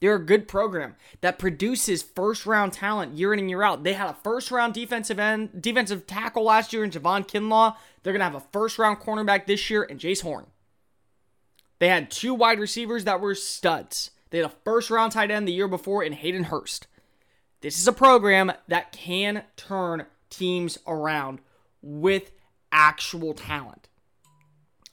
They're 0.00 0.14
a 0.14 0.24
good 0.24 0.48
program 0.48 0.96
that 1.20 1.38
produces 1.38 2.02
first 2.02 2.46
round 2.46 2.72
talent 2.72 3.14
year 3.14 3.34
in 3.34 3.38
and 3.38 3.50
year 3.50 3.62
out. 3.62 3.82
They 3.82 3.92
had 3.92 4.08
a 4.08 4.14
first 4.14 4.50
round 4.50 4.72
defensive 4.72 5.18
end, 5.18 5.60
defensive 5.60 6.06
tackle 6.06 6.44
last 6.44 6.72
year 6.72 6.84
in 6.84 6.90
Javon 6.90 7.26
Kinlaw. 7.28 7.76
They're 8.02 8.12
gonna 8.12 8.24
have 8.24 8.34
a 8.34 8.40
first 8.40 8.78
round 8.78 8.98
cornerback 8.98 9.46
this 9.46 9.68
year 9.68 9.82
in 9.82 9.98
Jaycee 9.98 10.22
Horn. 10.22 10.46
They 11.80 11.88
had 11.88 12.10
two 12.10 12.34
wide 12.34 12.60
receivers 12.60 13.04
that 13.04 13.20
were 13.20 13.34
studs. 13.34 14.10
They 14.30 14.38
had 14.38 14.46
a 14.46 14.54
first 14.64 14.90
round 14.90 15.12
tight 15.12 15.30
end 15.30 15.48
the 15.48 15.52
year 15.52 15.66
before 15.66 16.04
in 16.04 16.12
Hayden 16.12 16.44
Hurst. 16.44 16.86
This 17.62 17.78
is 17.78 17.88
a 17.88 17.92
program 17.92 18.52
that 18.68 18.92
can 18.92 19.42
turn 19.56 20.06
teams 20.28 20.78
around 20.86 21.40
with 21.82 22.30
actual 22.70 23.34
talent. 23.34 23.88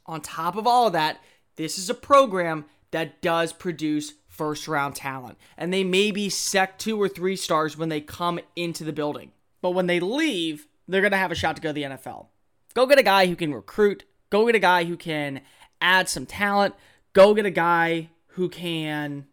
On 0.05 0.21
top 0.21 0.55
of 0.55 0.65
all 0.65 0.87
of 0.87 0.93
that, 0.93 1.19
this 1.57 1.77
is 1.77 1.89
a 1.89 1.93
program 1.93 2.65
that 2.91 3.21
does 3.21 3.51
produce 3.51 4.13
first 4.27 4.67
round 4.67 4.95
talent. 4.95 5.37
And 5.57 5.73
they 5.73 5.83
may 5.83 6.11
be 6.11 6.29
sec 6.29 6.79
two 6.79 7.01
or 7.01 7.09
three 7.09 7.35
stars 7.35 7.77
when 7.77 7.89
they 7.89 8.01
come 8.01 8.39
into 8.55 8.83
the 8.83 8.93
building. 8.93 9.31
But 9.61 9.71
when 9.71 9.87
they 9.87 9.99
leave, 9.99 10.67
they're 10.87 11.01
going 11.01 11.11
to 11.11 11.17
have 11.17 11.31
a 11.31 11.35
shot 11.35 11.57
to 11.57 11.61
go 11.61 11.69
to 11.69 11.73
the 11.73 11.83
NFL. 11.83 12.27
Go 12.73 12.85
get 12.85 12.99
a 12.99 13.03
guy 13.03 13.27
who 13.27 13.35
can 13.35 13.53
recruit, 13.53 14.05
go 14.29 14.45
get 14.45 14.55
a 14.55 14.59
guy 14.59 14.85
who 14.85 14.95
can 14.95 15.41
add 15.81 16.09
some 16.09 16.25
talent, 16.25 16.75
go 17.13 17.33
get 17.33 17.45
a 17.45 17.51
guy 17.51 18.09
who 18.29 18.49
can 18.49 19.25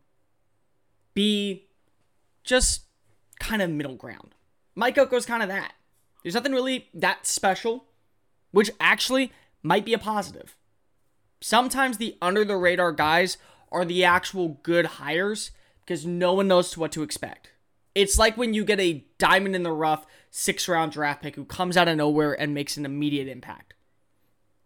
be 1.14 1.66
just 2.42 2.82
kind 3.38 3.62
of 3.62 3.70
middle 3.70 3.94
ground. 3.94 4.34
Mike 4.74 4.96
Elko's 4.96 5.26
kind 5.26 5.42
of 5.42 5.48
that. 5.48 5.72
There's 6.22 6.34
nothing 6.34 6.52
really 6.52 6.88
that 6.94 7.26
special, 7.26 7.84
which 8.50 8.70
actually 8.80 9.32
might 9.62 9.84
be 9.84 9.94
a 9.94 9.98
positive. 9.98 10.56
Sometimes 11.40 11.98
the 11.98 12.16
under 12.22 12.44
the 12.44 12.56
radar 12.56 12.92
guys 12.92 13.36
are 13.70 13.84
the 13.84 14.04
actual 14.04 14.60
good 14.62 14.86
hires 14.86 15.50
because 15.80 16.06
no 16.06 16.32
one 16.32 16.48
knows 16.48 16.76
what 16.76 16.92
to 16.92 17.02
expect. 17.02 17.50
It's 17.94 18.18
like 18.18 18.36
when 18.36 18.54
you 18.54 18.64
get 18.64 18.80
a 18.80 19.04
diamond 19.18 19.54
in 19.54 19.62
the 19.62 19.72
rough 19.72 20.06
six 20.30 20.68
round 20.68 20.92
draft 20.92 21.22
pick 21.22 21.36
who 21.36 21.44
comes 21.44 21.76
out 21.76 21.88
of 21.88 21.96
nowhere 21.96 22.32
and 22.32 22.54
makes 22.54 22.76
an 22.76 22.86
immediate 22.86 23.28
impact. 23.28 23.74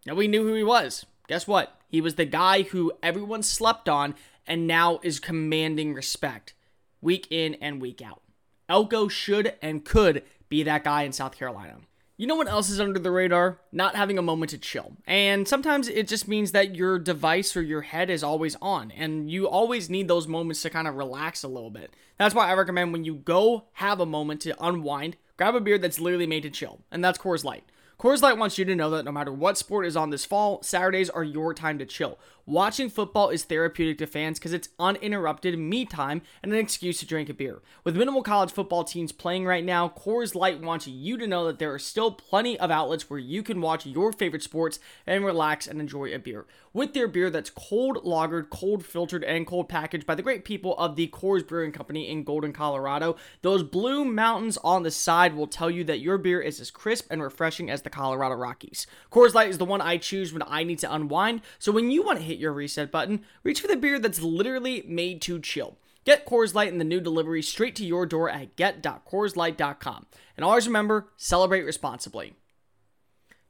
Nobody 0.05 0.27
knew 0.27 0.43
who 0.43 0.53
he 0.53 0.63
was. 0.63 1.05
Guess 1.29 1.47
what? 1.47 1.79
He 1.87 2.01
was 2.01 2.15
the 2.15 2.25
guy 2.25 2.63
who 2.63 2.91
everyone 3.03 3.43
slept 3.43 3.87
on 3.87 4.15
and 4.47 4.65
now 4.65 4.99
is 5.03 5.19
commanding 5.19 5.93
respect 5.93 6.55
week 7.01 7.27
in 7.29 7.53
and 7.61 7.79
week 7.79 8.01
out. 8.01 8.23
Elko 8.67 9.07
should 9.07 9.53
and 9.61 9.85
could 9.85 10.23
be 10.49 10.63
that 10.63 10.83
guy 10.83 11.03
in 11.03 11.11
South 11.11 11.37
Carolina. 11.37 11.81
You 12.17 12.25
know 12.25 12.35
what 12.35 12.47
else 12.47 12.71
is 12.71 12.79
under 12.79 12.97
the 12.97 13.11
radar? 13.11 13.59
Not 13.71 13.95
having 13.95 14.17
a 14.17 14.23
moment 14.23 14.49
to 14.49 14.57
chill. 14.57 14.97
And 15.05 15.47
sometimes 15.47 15.87
it 15.87 16.07
just 16.07 16.27
means 16.27 16.51
that 16.51 16.75
your 16.75 16.97
device 16.97 17.55
or 17.55 17.61
your 17.61 17.81
head 17.81 18.09
is 18.09 18.23
always 18.23 18.57
on, 18.59 18.89
and 18.91 19.29
you 19.29 19.47
always 19.47 19.87
need 19.87 20.07
those 20.07 20.27
moments 20.27 20.63
to 20.63 20.71
kind 20.71 20.87
of 20.87 20.95
relax 20.95 21.43
a 21.43 21.47
little 21.47 21.69
bit. 21.69 21.93
That's 22.17 22.33
why 22.33 22.49
I 22.49 22.55
recommend 22.55 22.91
when 22.91 23.05
you 23.05 23.13
go 23.13 23.65
have 23.73 23.99
a 23.99 24.05
moment 24.05 24.41
to 24.41 24.65
unwind, 24.65 25.15
grab 25.37 25.53
a 25.53 25.61
beer 25.61 25.77
that's 25.77 25.99
literally 25.99 26.27
made 26.27 26.43
to 26.43 26.49
chill, 26.49 26.79
and 26.91 27.03
that's 27.03 27.19
Coors 27.19 27.43
Light. 27.43 27.63
Coors 27.99 28.21
Light 28.21 28.37
wants 28.37 28.57
you 28.57 28.63
to 28.63 28.75
know 28.77 28.89
that 28.91 29.03
no 29.03 29.11
matter 29.11 29.33
what 29.33 29.57
sport 29.57 29.85
is 29.85 29.97
on 29.97 30.09
this 30.09 30.23
fall, 30.23 30.63
Saturdays 30.63 31.09
are 31.09 31.23
your 31.23 31.53
time 31.53 31.77
to 31.79 31.85
chill. 31.85 32.17
Watching 32.49 32.89
football 32.89 33.29
is 33.29 33.43
therapeutic 33.43 33.99
to 33.99 34.07
fans 34.07 34.39
because 34.39 34.53
it's 34.53 34.69
uninterrupted 34.79 35.59
me 35.59 35.85
time 35.85 36.23
and 36.41 36.51
an 36.51 36.57
excuse 36.57 36.99
to 36.99 37.05
drink 37.05 37.29
a 37.29 37.33
beer. 37.35 37.61
With 37.83 37.95
minimal 37.95 38.23
college 38.23 38.49
football 38.49 38.83
teams 38.83 39.11
playing 39.11 39.45
right 39.45 39.63
now, 39.63 39.87
Coors 39.87 40.33
Light 40.33 40.59
wants 40.59 40.87
you 40.87 41.15
to 41.19 41.27
know 41.27 41.45
that 41.45 41.59
there 41.59 41.71
are 41.71 41.77
still 41.77 42.11
plenty 42.11 42.59
of 42.59 42.71
outlets 42.71 43.07
where 43.07 43.19
you 43.19 43.43
can 43.43 43.61
watch 43.61 43.85
your 43.85 44.11
favorite 44.11 44.41
sports 44.41 44.79
and 45.05 45.23
relax 45.23 45.67
and 45.67 45.79
enjoy 45.79 46.11
a 46.11 46.17
beer. 46.17 46.47
With 46.73 46.95
their 46.95 47.07
beer 47.07 47.29
that's 47.29 47.51
cold 47.51 48.03
lagered, 48.03 48.49
cold 48.49 48.83
filtered, 48.83 49.23
and 49.23 49.45
cold 49.45 49.69
packaged 49.69 50.07
by 50.07 50.15
the 50.15 50.23
great 50.23 50.43
people 50.43 50.75
of 50.77 50.95
the 50.95 51.07
Coors 51.09 51.47
Brewing 51.47 51.71
Company 51.71 52.09
in 52.09 52.23
Golden, 52.23 52.51
Colorado, 52.51 53.15
those 53.43 53.61
blue 53.61 54.03
mountains 54.05 54.57
on 54.63 54.81
the 54.81 54.89
side 54.89 55.35
will 55.35 55.45
tell 55.45 55.69
you 55.69 55.83
that 55.83 55.99
your 55.99 56.17
beer 56.17 56.41
is 56.41 56.59
as 56.59 56.71
crisp 56.71 57.05
and 57.11 57.21
refreshing 57.21 57.69
as 57.69 57.83
the 57.83 57.91
Colorado 57.91 58.33
Rockies. 58.33 58.87
Coors 59.11 59.35
Light 59.35 59.49
is 59.49 59.59
the 59.59 59.65
one 59.65 59.81
I 59.81 59.97
choose 59.97 60.33
when 60.33 60.41
I 60.47 60.63
need 60.63 60.79
to 60.79 60.91
unwind, 60.91 61.41
so 61.59 61.71
when 61.71 61.91
you 61.91 62.01
want 62.01 62.17
to 62.17 62.25
hit 62.25 62.38
your 62.39 62.53
reset 62.53 62.91
button, 62.91 63.23
reach 63.43 63.61
for 63.61 63.67
the 63.67 63.75
beer 63.75 63.99
that's 63.99 64.21
literally 64.21 64.83
made 64.87 65.21
to 65.23 65.39
chill. 65.39 65.77
Get 66.05 66.25
Coors 66.25 66.55
Light 66.55 66.71
and 66.71 66.79
the 66.79 66.85
new 66.85 66.99
delivery 67.01 67.43
straight 67.43 67.75
to 67.75 67.85
your 67.85 68.05
door 68.05 68.29
at 68.29 68.55
get.coorslight.com. 68.55 70.05
And 70.35 70.43
always 70.43 70.67
remember, 70.67 71.09
celebrate 71.17 71.63
responsibly. 71.63 72.33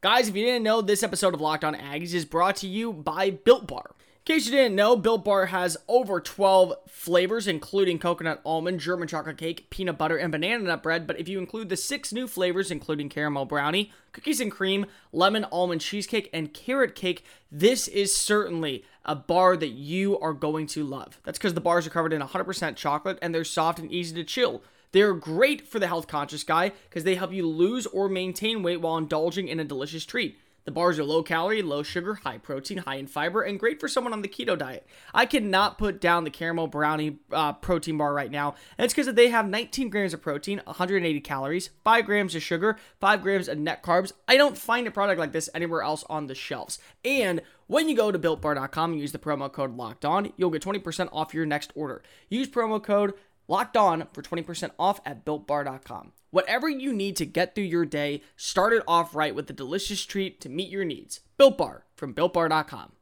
Guys, 0.01 0.29
if 0.29 0.36
you 0.36 0.46
didn't 0.46 0.63
know, 0.63 0.81
this 0.81 1.03
episode 1.03 1.34
of 1.34 1.41
Locked 1.41 1.63
On 1.63 1.75
Aggies 1.75 2.13
is 2.13 2.25
brought 2.25 2.55
to 2.58 2.67
you 2.67 2.91
by 2.91 3.29
Built 3.29 3.67
Bar. 3.67 3.91
In 4.29 4.36
case 4.36 4.45
you 4.45 4.51
didn't 4.51 4.75
know, 4.75 4.95
Built 4.95 5.25
Bar 5.25 5.48
has 5.48 5.75
over 5.88 6.21
12 6.21 6.75
flavors, 6.88 7.48
including 7.48 7.98
coconut 7.98 8.41
almond, 8.45 8.79
German 8.79 9.07
chocolate 9.07 9.39
cake, 9.39 9.71
peanut 9.71 9.98
butter, 9.98 10.17
and 10.17 10.31
banana 10.31 10.65
nut 10.65 10.83
bread. 10.83 11.07
But 11.07 11.19
if 11.19 11.27
you 11.27 11.39
include 11.39 11.69
the 11.69 11.75
six 11.75 12.13
new 12.13 12.27
flavors, 12.27 12.69
including 12.69 13.09
caramel 13.09 13.45
brownie, 13.45 13.91
cookies 14.12 14.39
and 14.39 14.51
cream, 14.51 14.86
lemon 15.12 15.48
almond 15.51 15.81
cheesecake, 15.81 16.29
and 16.31 16.53
carrot 16.53 16.93
cake, 16.93 17.25
this 17.51 17.88
is 17.88 18.15
certainly 18.15 18.86
a 19.03 19.15
bar 19.15 19.57
that 19.57 19.69
you 19.69 20.19
are 20.19 20.33
going 20.33 20.67
to 20.67 20.83
love. 20.83 21.19
That's 21.24 21.39
because 21.39 21.55
the 21.55 21.59
bars 21.59 21.88
are 21.88 21.89
covered 21.89 22.13
in 22.13 22.21
100% 22.21 22.75
chocolate 22.75 23.17
and 23.24 23.33
they're 23.33 23.43
soft 23.43 23.79
and 23.79 23.91
easy 23.91 24.13
to 24.13 24.24
chill. 24.24 24.62
They're 24.91 25.15
great 25.15 25.67
for 25.67 25.79
the 25.79 25.88
health 25.88 26.07
conscious 26.07 26.43
guy 26.43 26.74
because 26.88 27.03
they 27.03 27.15
help 27.15 27.33
you 27.33 27.48
lose 27.48 27.88
or 27.88 28.07
maintain 28.07 28.62
weight 28.62 28.79
while 28.81 29.00
indulging 29.00 29.48
in 29.48 29.59
a 29.59 29.65
delicious 29.65 30.05
treat. 30.05 30.38
The 30.69 30.73
bars 30.73 30.99
are 30.99 31.03
low 31.03 31.23
calorie, 31.23 31.63
low 31.63 31.81
sugar, 31.81 32.13
high 32.13 32.38
protein, 32.38 32.77
high 32.77 32.97
in 32.97 33.07
fiber, 33.07 33.41
and 33.41 33.59
great 33.59 33.79
for 33.79 33.88
someone 33.88 34.13
on 34.13 34.21
the 34.21 34.27
keto 34.27 34.55
diet. 34.55 34.85
I 35.15 35.25
cannot 35.25 35.79
put 35.79 35.99
down 35.99 36.25
the 36.25 36.29
caramel 36.29 36.67
brownie 36.67 37.17
uh, 37.31 37.53
protein 37.53 37.97
bar 37.97 38.13
right 38.13 38.29
now, 38.29 38.53
and 38.77 38.85
it's 38.85 38.93
because 38.93 39.11
they 39.11 39.29
have 39.29 39.49
19 39.49 39.89
grams 39.89 40.13
of 40.13 40.21
protein, 40.21 40.61
180 40.65 41.21
calories, 41.21 41.71
5 41.83 42.05
grams 42.05 42.35
of 42.35 42.43
sugar, 42.43 42.77
5 42.99 43.23
grams 43.23 43.47
of 43.47 43.57
net 43.57 43.81
carbs. 43.81 44.11
I 44.27 44.38
don't 44.38 44.59
find 44.59 44.85
a 44.85 44.91
product 44.91 45.19
like 45.19 45.31
this 45.31 45.49
anywhere 45.55 45.81
else 45.81 46.03
on 46.07 46.27
the 46.27 46.35
shelves. 46.35 46.77
And 47.03 47.41
when 47.65 47.89
you 47.89 47.95
go 47.95 48.11
to 48.11 48.19
builtbar.com 48.19 48.91
and 48.91 49.01
use 49.01 49.11
the 49.11 49.17
promo 49.17 49.51
code 49.51 49.75
locked 49.75 50.05
on, 50.05 50.33
you'll 50.38 50.51
get 50.51 50.61
20% 50.61 51.09
off 51.11 51.33
your 51.33 51.47
next 51.47 51.71
order. 51.73 52.03
Use 52.29 52.47
promo 52.47 52.81
code 52.81 53.15
locked 53.49 53.75
on 53.75 54.07
for 54.13 54.21
20% 54.21 54.71
off 54.79 55.01
at 55.05 55.25
builtbar.com. 55.25 56.13
Whatever 56.31 56.69
you 56.69 56.93
need 56.93 57.15
to 57.17 57.25
get 57.25 57.55
through 57.55 57.65
your 57.65 57.85
day, 57.85 58.21
start 58.37 58.71
it 58.71 58.83
off 58.87 59.15
right 59.15 59.33
with 59.33 59.49
a 59.49 59.53
delicious 59.53 60.05
treat 60.05 60.39
to 60.41 60.49
meet 60.49 60.69
your 60.69 60.85
needs. 60.85 61.21
Built 61.37 61.57
Bar 61.57 61.85
from 61.95 62.13
builtbar.com. 62.13 62.93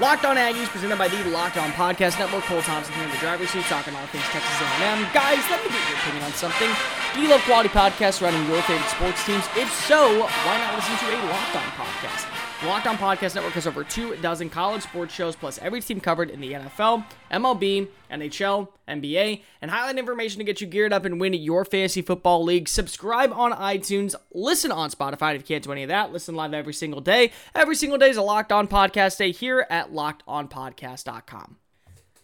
Locked 0.00 0.24
On 0.24 0.36
Aggies, 0.36 0.68
presented 0.68 0.96
by 0.96 1.08
the 1.08 1.24
Locked 1.30 1.56
On 1.56 1.70
Podcast 1.72 2.18
Network. 2.18 2.44
Cole 2.44 2.62
Thompson 2.62 2.94
here 2.94 3.04
in 3.04 3.10
the 3.10 3.16
driver's 3.16 3.50
seat, 3.50 3.64
talking 3.64 3.94
all 3.96 4.06
things 4.06 4.24
Texas 4.24 4.60
A&M. 4.60 5.06
Guys, 5.12 5.42
let 5.50 5.60
me 5.64 5.70
get 5.70 5.88
your 5.88 5.98
opinion 5.98 6.22
on 6.24 6.32
something. 6.32 6.70
Do 7.14 7.20
you 7.20 7.28
love 7.28 7.40
quality 7.42 7.68
podcasts 7.68 8.22
running 8.22 8.46
your 8.46 8.62
favorite 8.62 8.88
sports 8.88 9.24
teams? 9.26 9.44
If 9.56 9.72
so, 9.86 10.20
why 10.20 10.58
not 10.58 10.76
listen 10.76 10.96
to 10.98 11.06
a 11.12 11.18
Locked 11.26 11.56
On 11.56 11.68
podcast? 11.74 12.37
Locked 12.66 12.88
On 12.88 12.98
Podcast 12.98 13.36
Network 13.36 13.52
has 13.52 13.68
over 13.68 13.84
two 13.84 14.16
dozen 14.16 14.50
college 14.50 14.82
sports 14.82 15.14
shows, 15.14 15.36
plus 15.36 15.58
every 15.58 15.80
team 15.80 16.00
covered 16.00 16.28
in 16.28 16.40
the 16.40 16.54
NFL, 16.54 17.04
MLB, 17.30 17.86
NHL, 18.10 18.68
NBA, 18.88 19.42
and 19.62 19.70
highlight 19.70 19.96
information 19.96 20.38
to 20.38 20.44
get 20.44 20.60
you 20.60 20.66
geared 20.66 20.92
up 20.92 21.04
and 21.04 21.20
win 21.20 21.34
your 21.34 21.64
fantasy 21.64 22.02
football 22.02 22.42
league. 22.42 22.68
Subscribe 22.68 23.32
on 23.32 23.52
iTunes, 23.52 24.16
listen 24.32 24.72
on 24.72 24.90
Spotify 24.90 25.36
if 25.36 25.42
you 25.42 25.46
can't 25.46 25.62
do 25.62 25.70
any 25.70 25.84
of 25.84 25.88
that. 25.88 26.12
Listen 26.12 26.34
live 26.34 26.52
every 26.52 26.74
single 26.74 27.00
day. 27.00 27.30
Every 27.54 27.76
single 27.76 27.96
day 27.96 28.10
is 28.10 28.16
a 28.16 28.22
Locked 28.22 28.50
On 28.50 28.66
Podcast 28.66 29.18
day 29.18 29.30
here 29.30 29.64
at 29.70 29.92
LockedOnPodcast.com. 29.92 31.58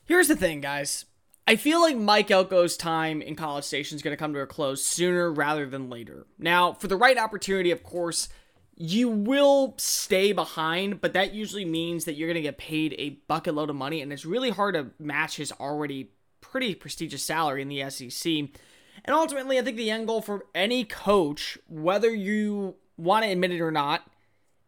Here's 0.04 0.28
the 0.28 0.36
thing, 0.36 0.60
guys. 0.60 1.04
I 1.46 1.54
feel 1.54 1.80
like 1.80 1.96
Mike 1.96 2.28
Elko's 2.28 2.76
time 2.76 3.22
in 3.22 3.36
College 3.36 3.64
Station 3.64 3.94
is 3.94 4.02
going 4.02 4.12
to 4.12 4.18
come 4.18 4.32
to 4.32 4.40
a 4.40 4.46
close 4.46 4.82
sooner 4.82 5.30
rather 5.30 5.66
than 5.66 5.90
later. 5.90 6.26
Now, 6.40 6.72
for 6.72 6.88
the 6.88 6.96
right 6.96 7.18
opportunity, 7.18 7.70
of 7.70 7.84
course, 7.84 8.28
you 8.76 9.08
will 9.08 9.74
stay 9.76 10.32
behind, 10.32 11.00
but 11.00 11.12
that 11.12 11.32
usually 11.32 11.64
means 11.64 12.04
that 12.04 12.14
you're 12.14 12.28
going 12.28 12.34
to 12.34 12.42
get 12.42 12.58
paid 12.58 12.94
a 12.98 13.20
bucket 13.28 13.54
load 13.54 13.70
of 13.70 13.76
money, 13.76 14.00
and 14.00 14.12
it's 14.12 14.24
really 14.24 14.50
hard 14.50 14.74
to 14.74 14.90
match 14.98 15.36
his 15.36 15.52
already 15.52 16.10
pretty 16.40 16.74
prestigious 16.74 17.22
salary 17.22 17.62
in 17.62 17.68
the 17.68 17.88
SEC. 17.88 18.32
And 19.04 19.14
ultimately, 19.14 19.58
I 19.58 19.62
think 19.62 19.76
the 19.76 19.90
end 19.90 20.06
goal 20.06 20.22
for 20.22 20.46
any 20.54 20.84
coach, 20.84 21.58
whether 21.68 22.12
you 22.12 22.76
want 22.96 23.24
to 23.24 23.30
admit 23.30 23.52
it 23.52 23.60
or 23.60 23.70
not, 23.70 24.08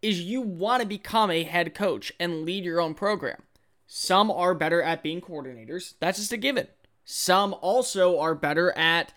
is 0.02 0.20
you 0.20 0.40
want 0.40 0.82
to 0.82 0.88
become 0.88 1.30
a 1.30 1.42
head 1.42 1.74
coach 1.74 2.12
and 2.20 2.44
lead 2.44 2.64
your 2.64 2.80
own 2.80 2.94
program. 2.94 3.42
Some 3.86 4.30
are 4.30 4.54
better 4.54 4.82
at 4.82 5.02
being 5.02 5.20
coordinators. 5.20 5.94
That's 6.00 6.18
just 6.18 6.32
a 6.32 6.36
given. 6.36 6.68
Some 7.04 7.54
also 7.60 8.18
are 8.18 8.34
better 8.34 8.76
at 8.76 9.12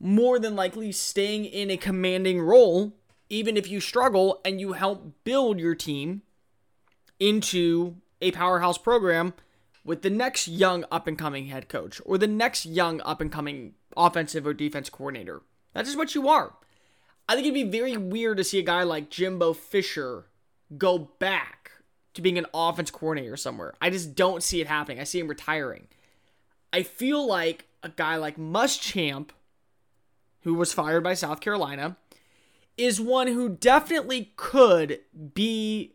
more 0.00 0.38
than 0.38 0.56
likely 0.56 0.92
staying 0.92 1.44
in 1.44 1.70
a 1.70 1.76
commanding 1.76 2.40
role 2.40 2.94
even 3.34 3.56
if 3.56 3.68
you 3.68 3.80
struggle 3.80 4.40
and 4.44 4.60
you 4.60 4.72
help 4.74 5.12
build 5.24 5.58
your 5.58 5.74
team 5.74 6.22
into 7.18 7.96
a 8.20 8.30
powerhouse 8.30 8.78
program 8.78 9.34
with 9.84 10.02
the 10.02 10.10
next 10.10 10.46
young 10.46 10.84
up 10.90 11.06
and 11.06 11.18
coming 11.18 11.46
head 11.46 11.68
coach 11.68 12.00
or 12.04 12.16
the 12.16 12.28
next 12.28 12.64
young 12.64 13.00
up 13.02 13.20
and 13.20 13.32
coming 13.32 13.74
offensive 13.96 14.46
or 14.46 14.54
defense 14.54 14.88
coordinator. 14.88 15.42
That 15.72 15.82
is 15.82 15.88
just 15.88 15.98
what 15.98 16.14
you 16.14 16.28
are. 16.28 16.54
I 17.28 17.34
think 17.34 17.46
it'd 17.46 17.54
be 17.54 17.78
very 17.78 17.96
weird 17.96 18.36
to 18.36 18.44
see 18.44 18.60
a 18.60 18.62
guy 18.62 18.84
like 18.84 19.10
Jimbo 19.10 19.52
Fisher 19.54 20.26
go 20.78 20.98
back 20.98 21.72
to 22.14 22.22
being 22.22 22.38
an 22.38 22.46
offense 22.54 22.90
coordinator 22.90 23.36
somewhere. 23.36 23.74
I 23.80 23.90
just 23.90 24.14
don't 24.14 24.42
see 24.42 24.60
it 24.60 24.68
happening. 24.68 25.00
I 25.00 25.04
see 25.04 25.18
him 25.18 25.26
retiring. 25.28 25.88
I 26.72 26.84
feel 26.84 27.26
like 27.26 27.66
a 27.82 27.88
guy 27.88 28.16
like 28.16 28.36
Muschamp, 28.36 29.30
who 30.42 30.54
was 30.54 30.72
fired 30.72 31.02
by 31.02 31.14
South 31.14 31.40
Carolina, 31.40 31.96
is 32.76 33.00
one 33.00 33.28
who 33.28 33.48
definitely 33.48 34.32
could 34.36 35.00
be 35.34 35.94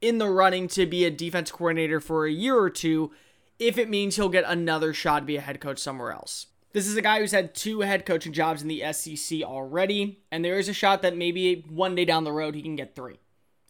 in 0.00 0.18
the 0.18 0.28
running 0.28 0.68
to 0.68 0.86
be 0.86 1.04
a 1.04 1.10
defense 1.10 1.50
coordinator 1.50 2.00
for 2.00 2.26
a 2.26 2.30
year 2.30 2.56
or 2.58 2.70
two 2.70 3.10
if 3.58 3.78
it 3.78 3.88
means 3.88 4.16
he'll 4.16 4.28
get 4.28 4.44
another 4.46 4.92
shot 4.92 5.20
to 5.20 5.26
be 5.26 5.36
a 5.36 5.40
head 5.40 5.60
coach 5.60 5.78
somewhere 5.78 6.12
else. 6.12 6.46
This 6.72 6.86
is 6.86 6.96
a 6.96 7.02
guy 7.02 7.20
who's 7.20 7.32
had 7.32 7.54
two 7.54 7.80
head 7.80 8.04
coaching 8.04 8.34
jobs 8.34 8.60
in 8.60 8.68
the 8.68 8.82
SEC 8.92 9.42
already, 9.42 10.20
and 10.30 10.44
there 10.44 10.58
is 10.58 10.68
a 10.68 10.74
shot 10.74 11.00
that 11.02 11.16
maybe 11.16 11.64
one 11.70 11.94
day 11.94 12.04
down 12.04 12.24
the 12.24 12.32
road 12.32 12.54
he 12.54 12.60
can 12.60 12.76
get 12.76 12.94
three. 12.94 13.18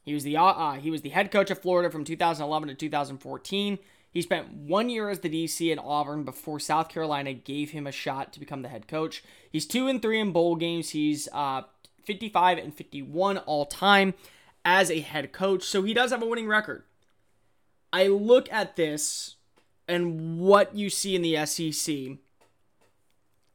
He 0.02 0.12
was 0.12 0.24
the 0.24 0.36
uh, 0.36 0.74
he 0.74 0.90
was 0.90 1.02
the 1.02 1.10
head 1.10 1.30
coach 1.30 1.50
of 1.50 1.60
Florida 1.60 1.90
from 1.90 2.04
2011 2.04 2.68
to 2.68 2.74
2014. 2.74 3.78
He 4.10 4.22
spent 4.22 4.52
one 4.52 4.88
year 4.88 5.10
as 5.10 5.20
the 5.20 5.28
DC 5.28 5.70
in 5.70 5.78
Auburn 5.78 6.24
before 6.24 6.58
South 6.58 6.88
Carolina 6.88 7.34
gave 7.34 7.70
him 7.70 7.86
a 7.86 7.92
shot 7.92 8.32
to 8.32 8.40
become 8.40 8.62
the 8.62 8.68
head 8.68 8.88
coach. 8.88 9.22
He's 9.52 9.66
two 9.66 9.88
and 9.88 10.00
three 10.00 10.18
in 10.18 10.32
bowl 10.32 10.56
games. 10.56 10.90
He's 10.90 11.28
uh, 11.32 11.62
55 12.06 12.58
and 12.58 12.74
51 12.74 13.38
all 13.38 13.66
time 13.66 14.14
as 14.64 14.90
a 14.90 15.00
head 15.00 15.32
coach. 15.32 15.64
So 15.64 15.82
he 15.82 15.92
does 15.92 16.10
have 16.10 16.22
a 16.22 16.26
winning 16.26 16.48
record. 16.48 16.84
I 17.92 18.06
look 18.06 18.50
at 18.52 18.76
this 18.76 19.36
and 19.88 20.40
what 20.40 20.74
you 20.74 20.90
see 20.90 21.14
in 21.14 21.22
the 21.22 21.46
SEC, 21.46 21.94
and 21.94 22.18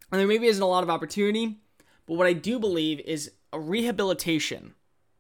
there 0.10 0.28
maybe 0.28 0.48
isn't 0.48 0.64
a 0.64 0.68
lot 0.68 0.84
of 0.84 0.90
opportunity, 0.90 1.58
but 2.06 2.16
what 2.16 2.28
I 2.28 2.34
do 2.34 2.60
believe 2.60 3.00
is 3.02 3.32
a 3.52 3.60
rehabilitation, 3.60 4.74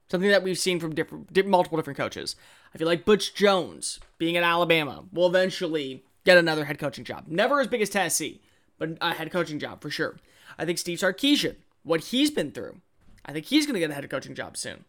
something 0.10 0.30
that 0.30 0.44
we've 0.44 0.58
seen 0.58 0.80
from 0.80 0.96
different, 0.96 1.46
multiple 1.46 1.78
different 1.78 1.98
coaches. 1.98 2.36
I 2.74 2.78
feel 2.78 2.88
like 2.88 3.04
Butch 3.04 3.36
Jones, 3.36 4.00
being 4.18 4.38
at 4.38 4.44
Alabama, 4.44 5.04
will 5.12 5.28
eventually 5.28 6.06
get 6.24 6.38
another 6.38 6.66
head 6.66 6.80
coaching 6.80 7.04
job. 7.04 7.26
Never 7.28 7.60
as 7.60 7.68
big 7.68 7.82
as 7.82 7.90
Tennessee, 7.90 8.42
but 8.78 8.98
a 9.02 9.14
head 9.14 9.32
coaching 9.32 9.60
job 9.60 9.82
for 9.82 9.90
sure. 9.90 10.18
I 10.58 10.66
think 10.66 10.78
Steve 10.78 11.00
Sarkisian, 11.00 11.58
what 11.84 12.06
he's 12.06 12.32
been 12.32 12.52
through, 12.52 12.78
I 13.26 13.34
think 13.34 13.46
he's 13.46 13.66
going 13.66 13.76
to 13.76 13.80
get 13.80 13.92
a 13.92 13.94
head 13.94 14.10
coaching 14.10 14.36
job 14.36 14.58
soon. 14.58 14.86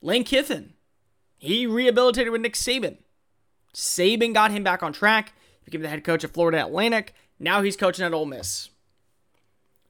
Lane 0.00 0.24
Kiffin, 0.24 0.74
He 1.38 1.66
rehabilitated 1.66 2.32
with 2.32 2.40
Nick 2.40 2.54
Saban. 2.54 2.98
Saban 3.74 4.34
got 4.34 4.50
him 4.50 4.64
back 4.64 4.82
on 4.82 4.92
track, 4.92 5.32
became 5.64 5.82
the 5.82 5.88
head 5.88 6.04
coach 6.04 6.24
of 6.24 6.30
Florida 6.30 6.64
Atlantic. 6.64 7.14
Now 7.38 7.62
he's 7.62 7.76
coaching 7.76 8.04
at 8.04 8.14
Ole 8.14 8.26
Miss. 8.26 8.70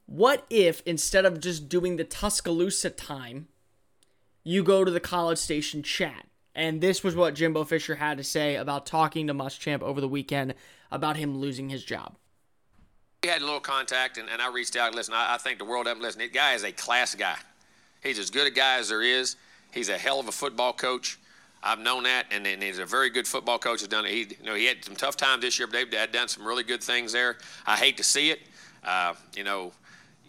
What 0.06 0.46
if 0.48 0.82
instead 0.86 1.26
of 1.26 1.40
just 1.40 1.68
doing 1.68 1.96
the 1.96 2.04
Tuscaloosa 2.04 2.90
time, 2.90 3.48
you 4.42 4.62
go 4.62 4.84
to 4.84 4.90
the 4.90 5.00
College 5.00 5.38
Station 5.38 5.82
chat? 5.82 6.26
And 6.54 6.80
this 6.80 7.04
was 7.04 7.14
what 7.14 7.34
Jimbo 7.34 7.64
Fisher 7.64 7.96
had 7.96 8.18
to 8.18 8.24
say 8.24 8.56
about 8.56 8.86
talking 8.86 9.26
to 9.26 9.34
Muschamp 9.34 9.82
over 9.82 10.00
the 10.00 10.08
weekend 10.08 10.54
about 10.90 11.16
him 11.16 11.38
losing 11.38 11.68
his 11.68 11.84
job. 11.84 12.16
We 13.22 13.28
had 13.28 13.42
a 13.42 13.44
little 13.44 13.60
contact, 13.60 14.16
and, 14.16 14.28
and 14.28 14.40
I 14.40 14.50
reached 14.50 14.76
out. 14.76 14.94
Listen, 14.94 15.14
I, 15.14 15.34
I 15.34 15.38
think 15.38 15.58
the 15.58 15.64
world 15.64 15.86
up. 15.86 16.00
Listen, 16.00 16.20
the 16.20 16.28
guy 16.28 16.54
is 16.54 16.64
a 16.64 16.72
class 16.72 17.14
guy. 17.14 17.36
He's 18.02 18.18
as 18.18 18.30
good 18.30 18.46
a 18.46 18.50
guy 18.50 18.78
as 18.78 18.88
there 18.88 19.02
is. 19.02 19.36
He's 19.72 19.88
a 19.88 19.98
hell 19.98 20.20
of 20.20 20.28
a 20.28 20.32
football 20.32 20.72
coach. 20.72 21.18
I've 21.62 21.80
known 21.80 22.04
that, 22.04 22.26
and, 22.30 22.46
and 22.46 22.62
he's 22.62 22.78
a 22.78 22.86
very 22.86 23.10
good 23.10 23.26
football 23.26 23.58
coach. 23.58 23.80
Has 23.80 23.88
done 23.88 24.06
it. 24.06 24.12
He, 24.12 24.20
you 24.20 24.46
know, 24.46 24.54
he 24.54 24.66
had 24.66 24.84
some 24.84 24.94
tough 24.94 25.16
times 25.16 25.42
this 25.42 25.58
year, 25.58 25.66
but 25.66 25.72
they've 25.74 25.92
had 25.92 26.12
done 26.12 26.28
some 26.28 26.46
really 26.46 26.62
good 26.62 26.82
things 26.82 27.12
there. 27.12 27.36
I 27.66 27.76
hate 27.76 27.96
to 27.96 28.04
see 28.04 28.30
it. 28.30 28.40
Uh, 28.84 29.14
you 29.34 29.42
know, 29.42 29.72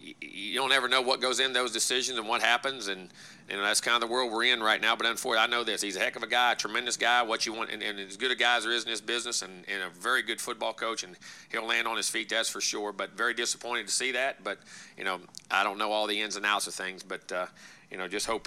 you, 0.00 0.14
you 0.20 0.58
don't 0.58 0.72
ever 0.72 0.88
know 0.88 1.00
what 1.00 1.20
goes 1.20 1.38
in 1.38 1.52
those 1.52 1.72
decisions 1.72 2.18
and 2.18 2.26
what 2.26 2.42
happens, 2.42 2.88
and 2.88 3.10
you 3.50 3.56
know 3.56 3.62
that's 3.62 3.80
kind 3.80 3.94
of 3.94 4.00
the 4.00 4.12
world 4.12 4.32
we're 4.32 4.44
in 4.44 4.62
right 4.62 4.80
now. 4.80 4.94
But 4.96 5.06
unfortunately, 5.06 5.44
I 5.44 5.58
know 5.58 5.64
this. 5.64 5.82
He's 5.82 5.96
a 5.96 6.00
heck 6.00 6.16
of 6.16 6.22
a 6.22 6.26
guy, 6.26 6.52
a 6.52 6.56
tremendous 6.56 6.96
guy. 6.96 7.22
What 7.22 7.46
you 7.46 7.52
want, 7.52 7.70
and, 7.70 7.82
and 7.82 7.98
as 7.98 8.16
good 8.16 8.30
a 8.30 8.36
guy 8.36 8.56
as 8.56 8.64
there 8.64 8.72
is 8.72 8.84
in 8.84 8.90
this 8.90 9.00
business, 9.00 9.42
and, 9.42 9.64
and 9.68 9.82
a 9.82 9.90
very 9.90 10.22
good 10.22 10.40
football 10.40 10.72
coach, 10.72 11.02
and 11.02 11.16
he'll 11.50 11.66
land 11.66 11.88
on 11.88 11.96
his 11.96 12.08
feet. 12.08 12.28
That's 12.28 12.48
for 12.48 12.60
sure. 12.60 12.92
But 12.92 13.16
very 13.16 13.34
disappointed 13.34 13.86
to 13.88 13.92
see 13.92 14.12
that. 14.12 14.44
But 14.44 14.58
you 14.96 15.04
know, 15.04 15.20
I 15.50 15.64
don't 15.64 15.78
know 15.78 15.90
all 15.92 16.06
the 16.06 16.20
ins 16.20 16.36
and 16.36 16.46
outs 16.46 16.66
of 16.66 16.74
things, 16.74 17.02
but. 17.02 17.30
Uh, 17.32 17.46
you 17.90 17.98
know, 17.98 18.06
just 18.06 18.26
hope, 18.26 18.46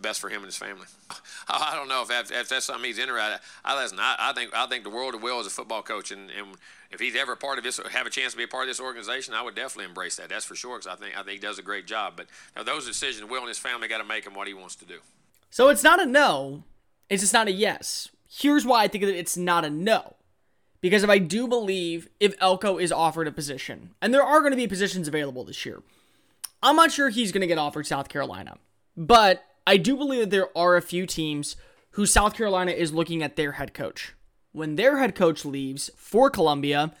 best 0.00 0.20
for 0.20 0.28
him 0.28 0.38
and 0.38 0.46
his 0.46 0.56
family. 0.56 0.86
I 1.48 1.74
don't 1.74 1.88
know 1.88 2.02
if, 2.02 2.08
that, 2.08 2.30
if 2.30 2.48
that's 2.48 2.66
something 2.66 2.84
he's 2.84 2.98
interested. 2.98 3.40
I 3.64 3.80
listen. 3.80 3.98
I, 4.00 4.16
I, 4.18 4.32
think 4.32 4.54
I 4.54 4.66
think 4.66 4.84
the 4.84 4.90
world 4.90 5.14
of 5.14 5.22
Will 5.22 5.40
as 5.40 5.46
a 5.46 5.50
football 5.50 5.82
coach, 5.82 6.12
and, 6.12 6.30
and 6.30 6.56
if 6.92 7.00
he's 7.00 7.16
ever 7.16 7.32
a 7.32 7.36
part 7.36 7.58
of 7.58 7.64
this, 7.64 7.80
have 7.90 8.06
a 8.06 8.10
chance 8.10 8.32
to 8.32 8.38
be 8.38 8.44
a 8.44 8.48
part 8.48 8.64
of 8.64 8.68
this 8.68 8.80
organization, 8.80 9.34
I 9.34 9.42
would 9.42 9.56
definitely 9.56 9.86
embrace 9.86 10.16
that. 10.16 10.28
That's 10.28 10.44
for 10.44 10.54
sure, 10.54 10.78
because 10.78 10.92
I 10.92 10.96
think 10.96 11.18
I 11.18 11.22
think 11.22 11.32
he 11.32 11.38
does 11.38 11.58
a 11.58 11.62
great 11.62 11.86
job. 11.86 12.14
But 12.16 12.26
know, 12.54 12.62
those 12.62 12.86
decisions, 12.86 13.28
Will 13.28 13.40
and 13.40 13.48
his 13.48 13.58
family 13.58 13.88
got 13.88 13.98
to 13.98 14.04
make 14.04 14.24
him 14.24 14.34
what 14.34 14.46
he 14.46 14.54
wants 14.54 14.76
to 14.76 14.84
do. 14.84 14.98
So 15.50 15.68
it's 15.68 15.82
not 15.82 16.00
a 16.00 16.06
no. 16.06 16.62
It's 17.08 17.22
just 17.22 17.32
not 17.32 17.48
a 17.48 17.52
yes. 17.52 18.08
Here's 18.28 18.66
why 18.66 18.84
I 18.84 18.88
think 18.88 19.04
that 19.04 19.16
it's 19.16 19.36
not 19.36 19.64
a 19.64 19.70
no. 19.70 20.14
Because 20.80 21.02
if 21.02 21.10
I 21.10 21.18
do 21.18 21.48
believe 21.48 22.08
if 22.20 22.34
Elko 22.40 22.78
is 22.78 22.92
offered 22.92 23.26
a 23.26 23.32
position, 23.32 23.94
and 24.00 24.12
there 24.12 24.22
are 24.22 24.40
going 24.40 24.52
to 24.52 24.56
be 24.56 24.68
positions 24.68 25.08
available 25.08 25.44
this 25.44 25.64
year, 25.64 25.82
I'm 26.62 26.76
not 26.76 26.92
sure 26.92 27.08
he's 27.08 27.32
going 27.32 27.40
to 27.40 27.46
get 27.46 27.58
offered 27.58 27.86
South 27.86 28.08
Carolina. 28.08 28.58
But 28.96 29.44
I 29.66 29.76
do 29.76 29.96
believe 29.96 30.20
that 30.20 30.30
there 30.30 30.56
are 30.56 30.76
a 30.76 30.82
few 30.82 31.06
teams 31.06 31.56
who 31.92 32.06
South 32.06 32.34
Carolina 32.34 32.72
is 32.72 32.92
looking 32.92 33.22
at 33.22 33.36
their 33.36 33.52
head 33.52 33.74
coach. 33.74 34.14
When 34.52 34.76
their 34.76 34.98
head 34.98 35.14
coach 35.14 35.44
leaves 35.44 35.90
for 35.96 36.30
Columbia, 36.30 36.92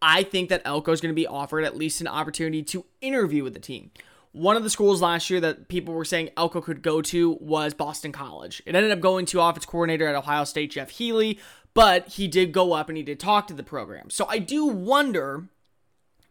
I 0.00 0.22
think 0.22 0.48
that 0.50 0.62
Elko 0.64 0.92
is 0.92 1.00
going 1.00 1.12
to 1.12 1.20
be 1.20 1.26
offered 1.26 1.64
at 1.64 1.76
least 1.76 2.00
an 2.00 2.06
opportunity 2.06 2.62
to 2.64 2.84
interview 3.00 3.42
with 3.42 3.54
the 3.54 3.60
team. 3.60 3.90
One 4.32 4.56
of 4.56 4.62
the 4.62 4.70
schools 4.70 5.00
last 5.00 5.30
year 5.30 5.40
that 5.40 5.68
people 5.68 5.94
were 5.94 6.04
saying 6.04 6.30
Elko 6.36 6.60
could 6.60 6.82
go 6.82 7.00
to 7.02 7.38
was 7.40 7.72
Boston 7.72 8.10
College. 8.10 8.62
It 8.66 8.74
ended 8.74 8.90
up 8.90 9.00
going 9.00 9.26
to 9.26 9.40
offense 9.40 9.64
coordinator 9.64 10.06
at 10.08 10.14
Ohio 10.14 10.44
State, 10.44 10.72
Jeff 10.72 10.90
Hafley, 10.90 11.38
but 11.72 12.08
he 12.08 12.28
did 12.28 12.52
go 12.52 12.72
up 12.72 12.88
and 12.88 12.98
he 12.98 13.02
did 13.02 13.20
talk 13.20 13.46
to 13.46 13.54
the 13.54 13.62
program. 13.62 14.10
So 14.10 14.26
I 14.28 14.38
do 14.38 14.66
wonder 14.66 15.48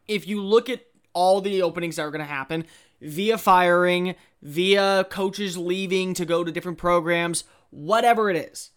if 0.08 0.28
you 0.28 0.42
look 0.42 0.70
at 0.70 0.86
all 1.14 1.42
the 1.42 1.62
openings 1.62 1.96
that 1.96 2.04
are 2.04 2.12
going 2.12 2.20
to 2.20 2.26
happen 2.26 2.66
via 3.02 3.38
firing, 3.38 4.16
via 4.44 5.06
coaches 5.10 5.58
leaving 5.58 6.14
to 6.14 6.26
go 6.26 6.44
to 6.44 6.52
different 6.52 6.78
programs, 6.78 7.46
whatever 7.70 8.30
it 8.30 8.36
is. 8.36 8.72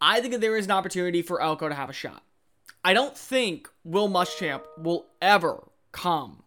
I 0.00 0.20
think 0.20 0.32
that 0.32 0.40
there 0.40 0.56
is 0.56 0.66
an 0.66 0.72
opportunity 0.72 1.22
for 1.22 1.40
Elko 1.40 1.68
to 1.68 1.74
have 1.74 1.88
a 1.88 1.94
shot. 1.94 2.24
I 2.84 2.92
don't 2.92 3.16
think 3.16 3.68
Will 3.84 4.08
Muschamp 4.08 4.62
will 4.76 5.06
ever 5.22 5.68
come 5.92 6.42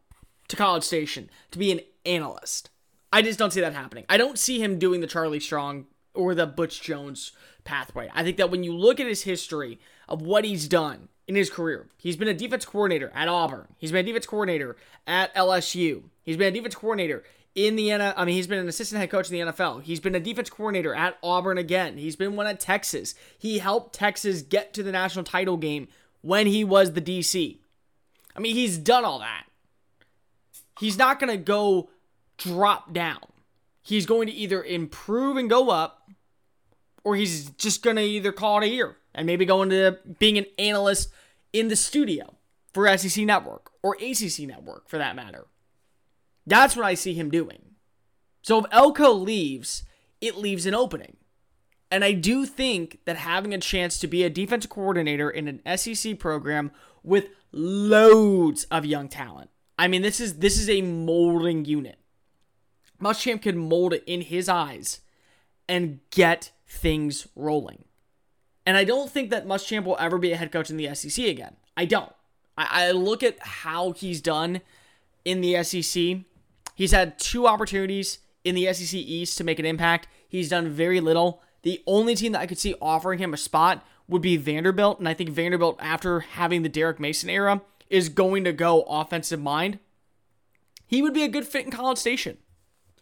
to 0.50 0.56
College 0.56 0.84
Station 0.84 1.30
to 1.52 1.58
be 1.58 1.72
an 1.72 1.80
analyst. 2.06 2.70
I 3.12 3.22
just 3.22 3.40
don't 3.40 3.52
see 3.52 3.62
that 3.62 3.74
happening. 3.74 4.04
I 4.10 4.18
don't 4.18 4.38
see 4.38 4.62
him 4.62 4.78
doing 4.78 5.00
the 5.00 5.08
Charlie 5.08 5.40
Strong 5.40 5.88
or 6.14 6.36
the 6.36 6.46
Butch 6.46 6.82
Jones 6.82 7.32
pathway. 7.64 8.12
I 8.14 8.24
think 8.24 8.38
that 8.38 8.52
when 8.52 8.64
you 8.64 8.76
look 8.76 9.00
at 9.00 9.08
his 9.08 9.24
history 9.24 9.80
of 10.10 10.22
what 10.22 10.44
he's 10.44 10.68
done 10.68 11.08
in 11.26 11.36
his 11.36 11.50
career, 11.50 11.88
he's 11.98 12.18
been 12.18 12.28
a 12.28 12.34
defense 12.34 12.66
coordinator 12.66 13.12
at 13.16 13.30
Auburn. 13.30 13.68
He's 13.78 13.92
been 13.92 14.06
a 14.06 14.08
defense 14.08 14.28
coordinator 14.28 14.76
at 15.08 15.34
LSU. 15.36 16.04
He's 16.22 16.38
been 16.38 16.54
a 16.54 16.56
defense 16.56 16.76
coordinator 16.76 17.24
in 17.58 17.76
the 17.76 17.88
NFL. 17.90 18.14
I 18.16 18.24
mean, 18.24 18.36
he's 18.36 18.46
been 18.46 18.60
an 18.60 18.70
assistant 18.70 19.02
head 19.02 19.10
coach 19.10 19.32
in 19.32 19.34
the 19.34 19.52
NFL. 19.52 19.82
He's 19.82 20.00
been 20.00 20.14
a 20.14 20.20
defense 20.20 20.50
coordinator 20.50 20.94
at 20.94 21.18
Auburn 21.24 21.58
again. 21.58 21.98
He's 21.98 22.16
been 22.16 22.36
one 22.36 22.46
at 22.46 22.60
Texas. 22.60 23.16
He 23.38 23.58
helped 23.58 23.96
Texas 23.96 24.44
get 24.44 24.76
to 24.76 24.84
the 24.84 24.92
national 24.92 25.26
title 25.26 25.58
game 25.58 25.88
when 26.22 26.46
he 26.46 26.64
was 26.64 26.94
the 26.94 27.02
DC. 27.02 27.58
I 28.36 28.40
mean, 28.40 28.54
he's 28.56 28.78
done 28.78 29.04
all 29.04 29.20
that. 29.20 29.46
He's 30.80 31.00
not 31.00 31.20
going 31.20 31.32
to 31.32 31.44
go 31.44 31.90
drop 32.38 32.94
down. 32.94 33.22
He's 33.82 34.06
going 34.06 34.28
to 34.28 34.34
either 34.34 34.64
improve 34.64 35.38
and 35.38 35.50
go 35.50 35.72
up, 35.72 36.12
or 37.04 37.16
he's 37.16 37.50
just 37.52 37.82
going 37.82 37.96
to 37.96 38.04
either 38.04 38.32
call 38.32 38.60
it 38.62 38.66
a 38.66 38.70
year 38.70 38.98
and 39.16 39.26
maybe 39.26 39.46
go 39.46 39.64
into 39.64 39.98
being 40.20 40.38
an 40.38 40.46
analyst 40.60 41.10
in 41.54 41.70
the 41.70 41.76
studio 41.76 42.36
for 42.72 42.96
SEC 42.96 43.26
Network 43.26 43.72
or 43.82 43.96
ACC 43.96 44.42
Network 44.42 44.88
for 44.88 45.00
that 45.00 45.16
matter. 45.16 45.48
That's 46.48 46.76
what 46.76 46.86
I 46.86 46.94
see 46.94 47.14
him 47.14 47.30
doing. 47.30 47.60
So 48.42 48.60
if 48.60 48.66
Elko 48.72 49.12
leaves, 49.12 49.84
it 50.22 50.38
leaves 50.38 50.66
an 50.66 50.74
opening. 50.74 51.18
And 51.92 52.04
I 52.04 52.14
do 52.14 52.46
think 52.46 53.00
that 53.06 53.18
having 53.18 53.54
a 53.54 53.60
chance 53.60 54.00
to 54.00 54.08
be 54.08 54.24
a 54.24 54.30
defensive 54.30 54.72
coordinator 54.72 55.30
in 55.30 55.48
an 55.48 55.78
SEC 55.78 56.18
program 56.18 56.72
with 57.04 57.30
loads 57.52 58.64
of 58.66 58.86
young 58.86 59.10
talent. 59.10 59.50
I 59.78 59.88
mean, 59.88 60.02
this 60.02 60.20
is 60.20 60.40
this 60.40 60.58
is 60.58 60.70
a 60.70 60.82
molding 60.82 61.66
unit. 61.66 62.00
Muschamp 63.02 63.44
can 63.44 63.58
mold 63.58 63.94
it 63.94 64.04
in 64.08 64.22
his 64.22 64.50
eyes 64.50 65.02
and 65.70 66.00
get 66.10 66.52
things 66.68 67.28
rolling. 67.36 67.84
And 68.66 68.76
I 68.76 68.84
don't 68.84 69.12
think 69.12 69.30
that 69.30 69.46
Muschamp 69.46 69.86
will 69.86 69.98
ever 70.00 70.18
be 70.18 70.32
a 70.32 70.38
head 70.38 70.52
coach 70.52 70.70
in 70.70 70.78
the 70.78 70.94
SEC 70.96 71.26
again. 71.26 71.56
I 71.76 71.86
don't. 71.86 72.14
I, 72.58 72.88
I 72.88 72.92
look 72.92 73.22
at 73.24 73.38
how 73.40 73.92
he's 73.92 74.20
done 74.20 74.62
in 75.24 75.42
the 75.42 75.64
SEC 75.64 76.20
He's 76.78 76.92
had 76.92 77.18
two 77.18 77.48
opportunities 77.48 78.20
in 78.44 78.54
the 78.54 78.72
SEC 78.72 78.94
East 78.94 79.36
to 79.40 79.44
make 79.44 79.58
an 79.58 79.66
impact. 79.66 80.08
He's 80.30 80.48
done 80.48 80.70
very 80.70 81.00
little. 81.00 81.42
The 81.64 81.82
only 81.88 82.14
team 82.14 82.34
that 82.34 82.42
I 82.42 82.46
could 82.46 82.60
see 82.60 82.76
offering 82.80 83.18
him 83.18 83.34
a 83.34 83.38
spot 83.38 83.84
would 84.08 84.22
be 84.22 84.38
Vanderbilt, 84.38 85.00
and 85.00 85.10
I 85.10 85.16
think 85.16 85.32
Vanderbilt, 85.32 85.78
after 85.80 86.20
having 86.20 86.62
the 86.62 86.70
Derek 86.70 87.00
Mason 87.00 87.32
era, 87.32 87.62
is 87.90 88.10
going 88.10 88.44
to 88.44 88.54
go 88.54 88.84
offensive 88.84 89.42
mind. 89.42 89.80
He 90.86 91.02
would 91.02 91.16
be 91.16 91.24
a 91.24 91.28
good 91.28 91.48
fit 91.48 91.66
in 91.66 91.72
College 91.72 91.98
Station. 91.98 92.38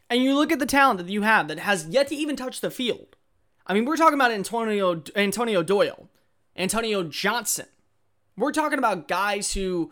And 0.09 0.23
you 0.23 0.35
look 0.35 0.53
at 0.53 0.59
the 0.59 0.65
talent 0.65 0.99
that 0.99 1.11
you 1.11 1.23
have 1.23 1.49
that 1.49 1.59
has 1.59 1.85
yet 1.87 2.07
to 2.07 2.15
even 2.15 2.37
touch 2.37 2.61
the 2.61 2.71
field. 2.71 3.17
I 3.67 3.73
mean, 3.73 3.83
we're 3.83 3.97
talking 3.97 4.17
about 4.17 4.31
Antonio 4.31 5.03
Antonio 5.17 5.63
Doyle, 5.63 6.07
Antonio 6.55 7.03
Johnson. 7.03 7.65
We're 8.37 8.53
talking 8.53 8.79
about 8.79 9.09
guys 9.09 9.53
who 9.53 9.91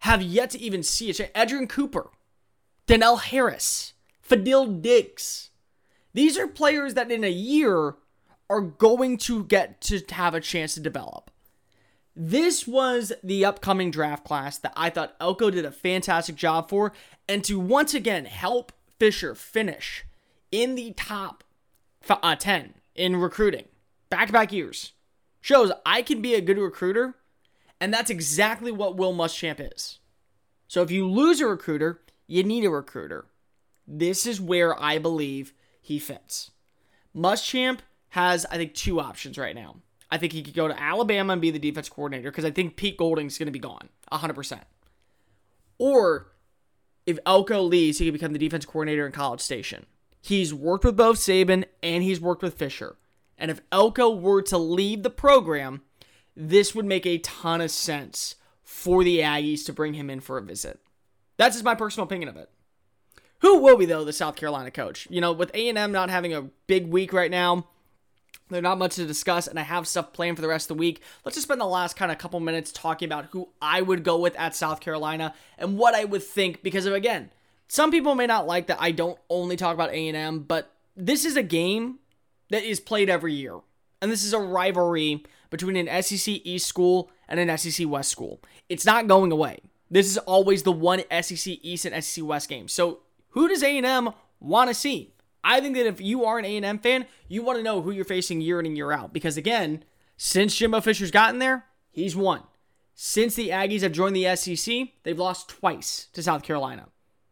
have 0.00 0.20
yet 0.20 0.50
to 0.50 0.60
even 0.60 0.82
see 0.82 1.08
a 1.08 1.22
it. 1.22 1.32
Edgerrin 1.32 1.70
Cooper, 1.70 2.10
Dannell 2.86 3.20
Harris, 3.20 3.94
Fadil 4.28 4.80
Diggs. 4.82 5.50
These 6.12 6.38
are 6.38 6.46
players 6.46 6.94
that 6.94 7.10
in 7.10 7.24
a 7.24 7.30
year 7.30 7.94
are 8.50 8.60
going 8.60 9.16
to 9.18 9.44
get 9.44 9.80
to 9.82 10.02
have 10.10 10.34
a 10.34 10.40
chance 10.40 10.74
to 10.74 10.80
develop. 10.80 11.30
This 12.14 12.66
was 12.66 13.12
the 13.24 13.44
upcoming 13.44 13.90
draft 13.90 14.24
class 14.24 14.58
that 14.58 14.72
I 14.76 14.90
thought 14.90 15.16
Elko 15.20 15.50
did 15.50 15.64
a 15.64 15.72
fantastic 15.72 16.36
job 16.36 16.68
for, 16.68 16.92
and 17.28 17.42
to 17.44 17.58
once 17.58 17.94
again 17.94 18.26
help 18.26 18.72
Fisher 18.98 19.34
finish 19.34 20.04
in 20.52 20.76
the 20.76 20.92
top 20.92 21.42
uh, 22.08 22.36
10 22.36 22.74
in 22.94 23.16
recruiting 23.16 23.64
back 24.10 24.28
to 24.28 24.32
back 24.32 24.52
years 24.52 24.92
shows 25.40 25.72
I 25.84 26.02
can 26.02 26.22
be 26.22 26.34
a 26.34 26.40
good 26.40 26.58
recruiter, 26.58 27.16
and 27.80 27.92
that's 27.92 28.10
exactly 28.10 28.70
what 28.70 28.96
Will 28.96 29.12
Muschamp 29.12 29.74
is. 29.74 29.98
So 30.68 30.82
if 30.82 30.90
you 30.90 31.08
lose 31.08 31.40
a 31.40 31.46
recruiter, 31.46 32.00
you 32.26 32.42
need 32.42 32.64
a 32.64 32.70
recruiter. 32.70 33.26
This 33.86 34.26
is 34.26 34.40
where 34.40 34.80
I 34.80 34.98
believe 34.98 35.52
he 35.80 35.98
fits. 35.98 36.50
Muschamp 37.14 37.80
has, 38.10 38.46
I 38.46 38.56
think, 38.56 38.74
two 38.74 39.00
options 39.00 39.38
right 39.38 39.54
now. 39.54 39.76
I 40.10 40.18
think 40.18 40.32
he 40.32 40.42
could 40.42 40.54
go 40.54 40.68
to 40.68 40.80
Alabama 40.80 41.32
and 41.32 41.42
be 41.42 41.50
the 41.50 41.58
defense 41.58 41.88
coordinator 41.88 42.30
because 42.30 42.44
I 42.44 42.50
think 42.50 42.76
Pete 42.76 42.96
Golding's 42.96 43.38
going 43.38 43.46
to 43.46 43.52
be 43.52 43.58
gone 43.58 43.88
100%. 44.12 44.60
Or 45.78 46.28
if 47.06 47.18
Elko 47.26 47.62
leaves, 47.62 47.98
he 47.98 48.06
could 48.06 48.14
become 48.14 48.32
the 48.32 48.38
defense 48.38 48.64
coordinator 48.64 49.06
in 49.06 49.12
College 49.12 49.40
Station. 49.40 49.86
He's 50.20 50.54
worked 50.54 50.84
with 50.84 50.96
both 50.96 51.18
Saban 51.18 51.64
and 51.82 52.02
he's 52.02 52.20
worked 52.20 52.42
with 52.42 52.54
Fisher. 52.54 52.96
And 53.36 53.50
if 53.50 53.60
Elko 53.72 54.14
were 54.14 54.42
to 54.42 54.56
leave 54.56 55.02
the 55.02 55.10
program, 55.10 55.82
this 56.36 56.74
would 56.74 56.86
make 56.86 57.04
a 57.04 57.18
ton 57.18 57.60
of 57.60 57.70
sense 57.70 58.36
for 58.62 59.04
the 59.04 59.18
Aggies 59.18 59.64
to 59.66 59.72
bring 59.72 59.94
him 59.94 60.08
in 60.08 60.20
for 60.20 60.38
a 60.38 60.42
visit. 60.42 60.80
That's 61.36 61.56
just 61.56 61.64
my 61.64 61.74
personal 61.74 62.04
opinion 62.06 62.28
of 62.28 62.36
it. 62.36 62.50
Who 63.40 63.58
will 63.58 63.76
be 63.76 63.86
though 63.86 64.04
the 64.04 64.12
South 64.12 64.36
Carolina 64.36 64.70
coach? 64.70 65.06
You 65.10 65.20
know, 65.20 65.32
with 65.32 65.50
A&M 65.54 65.92
not 65.92 66.10
having 66.10 66.32
a 66.32 66.42
big 66.66 66.88
week 66.88 67.12
right 67.12 67.30
now, 67.30 67.66
There's 68.50 68.62
not 68.62 68.78
much 68.78 68.96
to 68.96 69.06
discuss, 69.06 69.46
and 69.46 69.58
I 69.58 69.62
have 69.62 69.88
stuff 69.88 70.12
planned 70.12 70.36
for 70.36 70.42
the 70.42 70.48
rest 70.48 70.70
of 70.70 70.76
the 70.76 70.80
week. 70.80 71.00
Let's 71.24 71.34
just 71.34 71.46
spend 71.46 71.60
the 71.60 71.66
last 71.66 71.96
kind 71.96 72.12
of 72.12 72.18
couple 72.18 72.38
minutes 72.40 72.72
talking 72.72 73.06
about 73.06 73.26
who 73.26 73.48
I 73.60 73.80
would 73.80 74.04
go 74.04 74.18
with 74.18 74.36
at 74.36 74.54
South 74.54 74.80
Carolina 74.80 75.34
and 75.56 75.78
what 75.78 75.94
I 75.94 76.04
would 76.04 76.22
think. 76.22 76.62
Because 76.62 76.84
of 76.84 76.92
again, 76.92 77.30
some 77.68 77.90
people 77.90 78.14
may 78.14 78.26
not 78.26 78.46
like 78.46 78.66
that 78.66 78.76
I 78.80 78.90
don't 78.90 79.18
only 79.30 79.56
talk 79.56 79.72
about 79.74 79.90
A 79.90 80.08
and 80.08 80.16
M, 80.16 80.40
but 80.40 80.70
this 80.94 81.24
is 81.24 81.36
a 81.36 81.42
game 81.42 82.00
that 82.50 82.64
is 82.64 82.80
played 82.80 83.08
every 83.08 83.32
year, 83.32 83.60
and 84.02 84.12
this 84.12 84.24
is 84.24 84.34
a 84.34 84.38
rivalry 84.38 85.24
between 85.48 85.76
an 85.76 86.02
SEC 86.02 86.34
East 86.44 86.66
school 86.66 87.10
and 87.26 87.40
an 87.40 87.56
SEC 87.56 87.88
West 87.88 88.10
school. 88.10 88.40
It's 88.68 88.84
not 88.84 89.06
going 89.06 89.32
away. 89.32 89.60
This 89.94 90.08
is 90.10 90.18
always 90.18 90.64
the 90.64 90.72
one 90.72 91.04
SEC 91.22 91.60
East 91.62 91.84
and 91.84 92.04
SEC 92.04 92.24
West 92.24 92.48
game. 92.48 92.66
So 92.66 93.02
who 93.28 93.46
does 93.46 93.62
A 93.62 93.76
and 93.76 93.86
M 93.86 94.10
want 94.40 94.68
to 94.68 94.74
see? 94.74 95.14
I 95.44 95.60
think 95.60 95.76
that 95.76 95.86
if 95.86 96.00
you 96.00 96.24
are 96.24 96.36
an 96.36 96.44
A&M 96.44 96.80
fan, 96.80 97.06
you 97.28 97.44
want 97.44 97.58
to 97.58 97.62
know 97.62 97.80
who 97.80 97.92
you're 97.92 98.04
facing 98.04 98.40
year 98.40 98.58
in 98.58 98.66
and 98.66 98.76
year 98.76 98.90
out. 98.90 99.12
Because 99.12 99.36
again, 99.36 99.84
since 100.16 100.56
Jimbo 100.56 100.80
Fisher's 100.80 101.12
gotten 101.12 101.38
there, 101.38 101.66
he's 101.92 102.16
won. 102.16 102.42
Since 102.96 103.36
the 103.36 103.50
Aggies 103.50 103.82
have 103.82 103.92
joined 103.92 104.16
the 104.16 104.34
SEC, 104.34 104.88
they've 105.04 105.16
lost 105.16 105.48
twice 105.48 106.08
to 106.14 106.24
South 106.24 106.42
Carolina. 106.42 106.88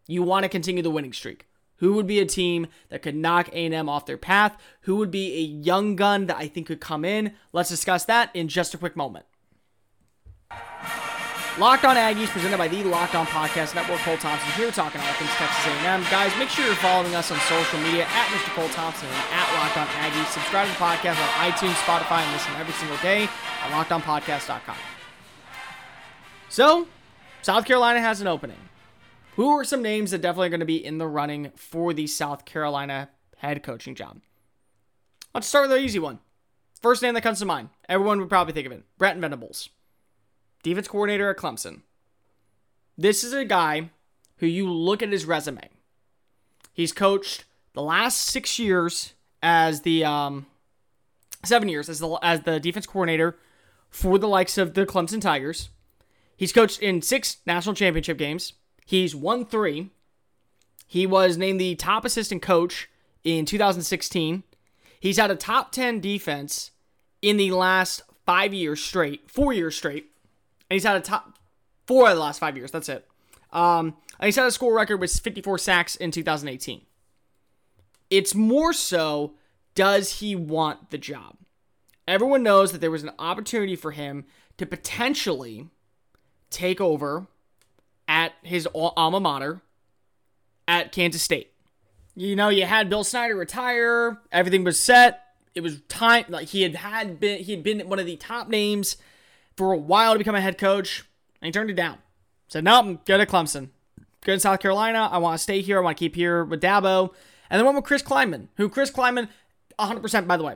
You 0.07 0.23
want 0.23 0.45
to 0.45 0.49
continue 0.49 0.85
the 0.85 0.91
winning 0.91 1.13
streak. 1.13 1.49
Who 1.79 1.95
would 1.95 2.07
be 2.07 2.21
a 2.21 2.27
team 2.27 2.69
that 2.91 3.03
could 3.03 3.17
knock 3.17 3.49
A&M 3.49 3.89
off 3.89 4.07
their 4.07 4.17
path? 4.17 4.57
Who 4.83 4.95
would 4.99 5.11
be 5.11 5.35
a 5.35 5.41
young 5.41 5.97
gun 5.97 6.27
that 6.27 6.37
I 6.37 6.47
think 6.47 6.69
could 6.69 6.81
come 6.81 7.05
in? 7.05 7.33
Let's 7.53 7.71
discuss 7.71 8.05
that 8.05 8.31
in 8.35 8.47
just 8.47 8.73
a 8.73 8.79
quick 8.79 8.95
moment. 8.95 9.27
Locked 11.59 11.85
On 11.85 11.97
Aggies, 11.97 12.29
presented 12.29 12.57
by 12.57 12.67
the 12.67 12.83
Locked 12.83 13.15
On 13.15 13.27
Podcast 13.27 13.75
Network. 13.75 13.99
Cole 14.01 14.17
Thompson 14.17 14.51
here, 14.53 14.71
talking 14.71 15.03
all 15.03 15.13
things 15.13 15.31
Texas 15.33 15.67
A&M. 15.67 16.03
Guys, 16.11 16.33
make 16.39 16.49
sure 16.49 16.65
you're 16.65 16.75
following 16.77 17.15
us 17.15 17.31
on 17.31 17.39
social 17.41 17.79
media 17.81 18.05
at 18.05 18.27
Mr. 18.29 18.55
Cole 18.55 18.71
Thompson 18.71 19.07
and 19.07 19.35
at 19.35 19.53
Locked 19.61 19.77
On 19.77 19.87
Aggies. 19.87 20.33
Subscribe 20.33 20.67
to 20.67 20.73
the 20.73 20.79
podcast 20.79 21.21
on 21.21 21.51
iTunes, 21.53 21.75
Spotify, 21.85 22.23
and 22.23 22.33
listen 22.33 22.55
every 22.57 22.73
single 22.73 22.97
day 22.99 23.25
at 23.25 23.71
LockedOnPodcast.com. 23.71 24.77
So, 26.49 26.89
South 27.43 27.67
Carolina 27.67 28.01
has 28.01 28.23
an 28.23 28.29
opening. 28.29 28.57
Who 29.37 29.51
are 29.51 29.65
some 29.65 29.83
names 29.83 30.13
that 30.13 30.23
definitely 30.23 30.47
are 30.47 30.51
going 30.51 30.61
to 30.61 30.67
be 30.67 30.83
in 30.83 30.97
the 30.97 31.07
running 31.07 31.53
for 31.55 31.93
the 31.93 32.07
South 32.07 32.47
Carolina 32.47 33.11
head 33.37 33.63
coaching 33.63 33.95
job? 33.95 34.23
Let's 35.35 35.49
start 35.49 35.69
with 35.69 35.77
the 35.77 35.85
easy 35.85 35.99
one. 35.99 36.21
First 36.81 37.03
name 37.03 37.13
that 37.13 37.21
comes 37.23 37.41
to 37.41 37.45
mind. 37.45 37.69
Everyone 37.91 38.21
would 38.21 38.31
probably 38.31 38.55
think 38.55 38.67
of 38.67 38.73
it. 38.73 38.85
Brent 38.97 39.21
Venables 39.21 39.69
defense 40.63 40.89
coordinator 40.89 41.31
at 41.31 41.37
Clemson. 41.37 41.83
This 42.97 43.25
is 43.25 43.33
a 43.33 43.45
guy 43.45 43.91
who 44.37 44.47
you 44.47 44.71
look 44.71 45.03
at 45.03 45.13
his 45.13 45.25
resume. 45.25 45.69
He's 46.73 46.93
coached 46.93 47.45
the 47.75 47.83
last 47.83 48.19
six 48.19 48.59
years 48.59 49.15
as 49.43 49.83
the 49.83 50.05
um, 50.05 50.47
seven 51.45 51.69
years 51.69 51.89
as 51.89 51.99
the 51.99 52.19
as 52.23 52.43
the 52.43 52.61
defense 52.61 52.87
coordinator 52.87 53.39
for 53.91 54.19
the 54.19 54.29
likes 54.29 54.59
of 54.59 54.75
the 54.75 54.87
Clemson 54.87 55.21
Tigers. 55.21 55.69
He's 56.37 56.53
coached 56.53 56.81
in 56.81 57.03
six 57.03 57.39
national 57.47 57.75
championship 57.75 58.19
games. 58.19 58.55
He's 58.85 59.15
won 59.15 59.47
three. 59.47 59.91
He 60.87 61.07
was 61.07 61.37
named 61.37 61.61
the 61.61 61.75
top 61.75 62.05
assistant 62.05 62.43
coach 62.43 62.89
in 63.25 63.47
2016. 63.47 64.43
He's 64.99 65.17
had 65.17 65.31
a 65.31 65.37
top 65.37 65.73
10 65.73 66.01
defense 66.01 66.71
in 67.23 67.37
the 67.37 67.53
last 67.53 68.03
five 68.27 68.53
years 68.53 68.83
straight, 68.83 69.31
four 69.31 69.53
years 69.53 69.77
straight 69.77 70.12
and 70.73 70.77
he's 70.77 70.85
had 70.85 70.97
a 70.97 71.01
top 71.01 71.39
four 71.87 72.09
of 72.09 72.15
the 72.17 72.23
last 72.23 72.39
five 72.39 72.57
years. 72.57 72.71
That's 72.71 72.89
it. 72.89 73.07
Um, 73.53 73.95
and 74.19 74.25
he's 74.25 74.37
had 74.37 74.47
a 74.47 74.51
score 74.51 74.75
record 74.75 74.97
with 74.97 75.13
54 75.13 75.59
sacks 75.59 75.97
in 75.97 76.11
2018. 76.11 76.81
It's 78.09 78.35
more 78.35 78.73
so, 78.73 79.35
does 79.75 80.21
he 80.21 80.35
want 80.35 80.89
the 80.89 80.97
job? 80.97 81.37
Everyone 82.09 82.43
knows 82.43 82.73
that 82.73 82.81
there 82.81 82.91
was 82.91 83.03
an 83.03 83.11
opportunity 83.19 83.77
for 83.77 83.91
him 83.91 84.25
to 84.57 84.65
potentially 84.65 85.69
take 86.49 86.81
over 86.81 87.27
at 88.09 88.33
his 88.43 88.67
alma 88.75 89.21
mater 89.21 89.61
at 90.67 90.91
Kansas 90.91 91.21
State. 91.21 91.53
You 92.17 92.35
know, 92.35 92.49
you 92.49 92.65
had 92.65 92.89
Bill 92.89 93.05
Snyder 93.05 93.37
retire, 93.37 94.23
everything 94.33 94.65
was 94.65 94.81
set. 94.81 95.21
It 95.55 95.61
was 95.61 95.83
time 95.89 96.25
like 96.31 96.49
he 96.49 96.63
had 96.63 96.77
had 96.77 97.21
been 97.21 97.41
he 97.45 97.53
had 97.53 97.63
been 97.63 97.91
one 97.91 97.99
of 97.99 98.07
the 98.07 98.17
top 98.17 98.49
names 98.49 98.97
for 99.57 99.73
a 99.73 99.77
while 99.77 100.13
to 100.13 100.19
become 100.19 100.35
a 100.35 100.41
head 100.41 100.59
coach, 100.59 101.05
and 101.41 101.47
he 101.47 101.53
turned 101.53 101.71
it 101.71 101.75
down. 101.75 101.99
Said, 102.49 102.65
no, 102.65 102.79
I'm 102.79 102.97
good 102.97 103.21
at 103.21 103.29
Clemson. 103.29 103.71
Good 104.25 104.35
in 104.35 104.41
South 104.41 104.61
Carolina. 104.61 105.09
I 105.11 105.19
want 105.19 105.39
to 105.39 105.43
stay 105.43 105.63
here. 105.63 105.79
I 105.79 105.81
want 105.83 105.97
to 105.97 105.99
keep 105.99 106.15
here 106.15 106.45
with 106.45 106.61
Dabo. 106.61 107.13
And 107.51 107.59
then 107.59 107.65
went 107.65 107.77
with 107.77 107.85
Chris 107.85 108.03
Klieman, 108.03 108.49
who 108.57 108.69
Chris 108.69 108.91
Klieman, 108.91 109.29
100%, 109.79 110.27
by 110.27 110.37
the 110.37 110.45
way, 110.45 110.55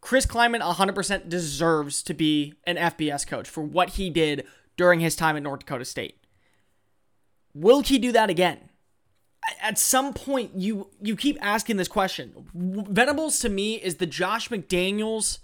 Chris 0.00 0.24
Klieman 0.24 0.60
100% 0.60 1.28
deserves 1.28 2.02
to 2.04 2.14
be 2.14 2.54
an 2.64 2.76
FBS 2.76 3.26
coach 3.26 3.48
for 3.48 3.62
what 3.62 3.90
he 3.90 4.08
did 4.08 4.46
during 4.76 5.00
his 5.00 5.16
time 5.16 5.36
at 5.36 5.42
North 5.42 5.60
Dakota 5.60 5.84
State. 5.84 6.24
Will 7.54 7.80
he 7.80 7.98
do 7.98 8.12
that 8.12 8.30
again? 8.30 8.58
At 9.60 9.78
some 9.78 10.12
point, 10.12 10.52
you 10.54 10.88
you 11.00 11.16
keep 11.16 11.38
asking 11.40 11.76
this 11.76 11.88
question. 11.88 12.48
Venables 12.54 13.38
to 13.40 13.48
me 13.48 13.74
is 13.74 13.96
the 13.96 14.06
Josh 14.06 14.50
McDaniels 14.50 15.38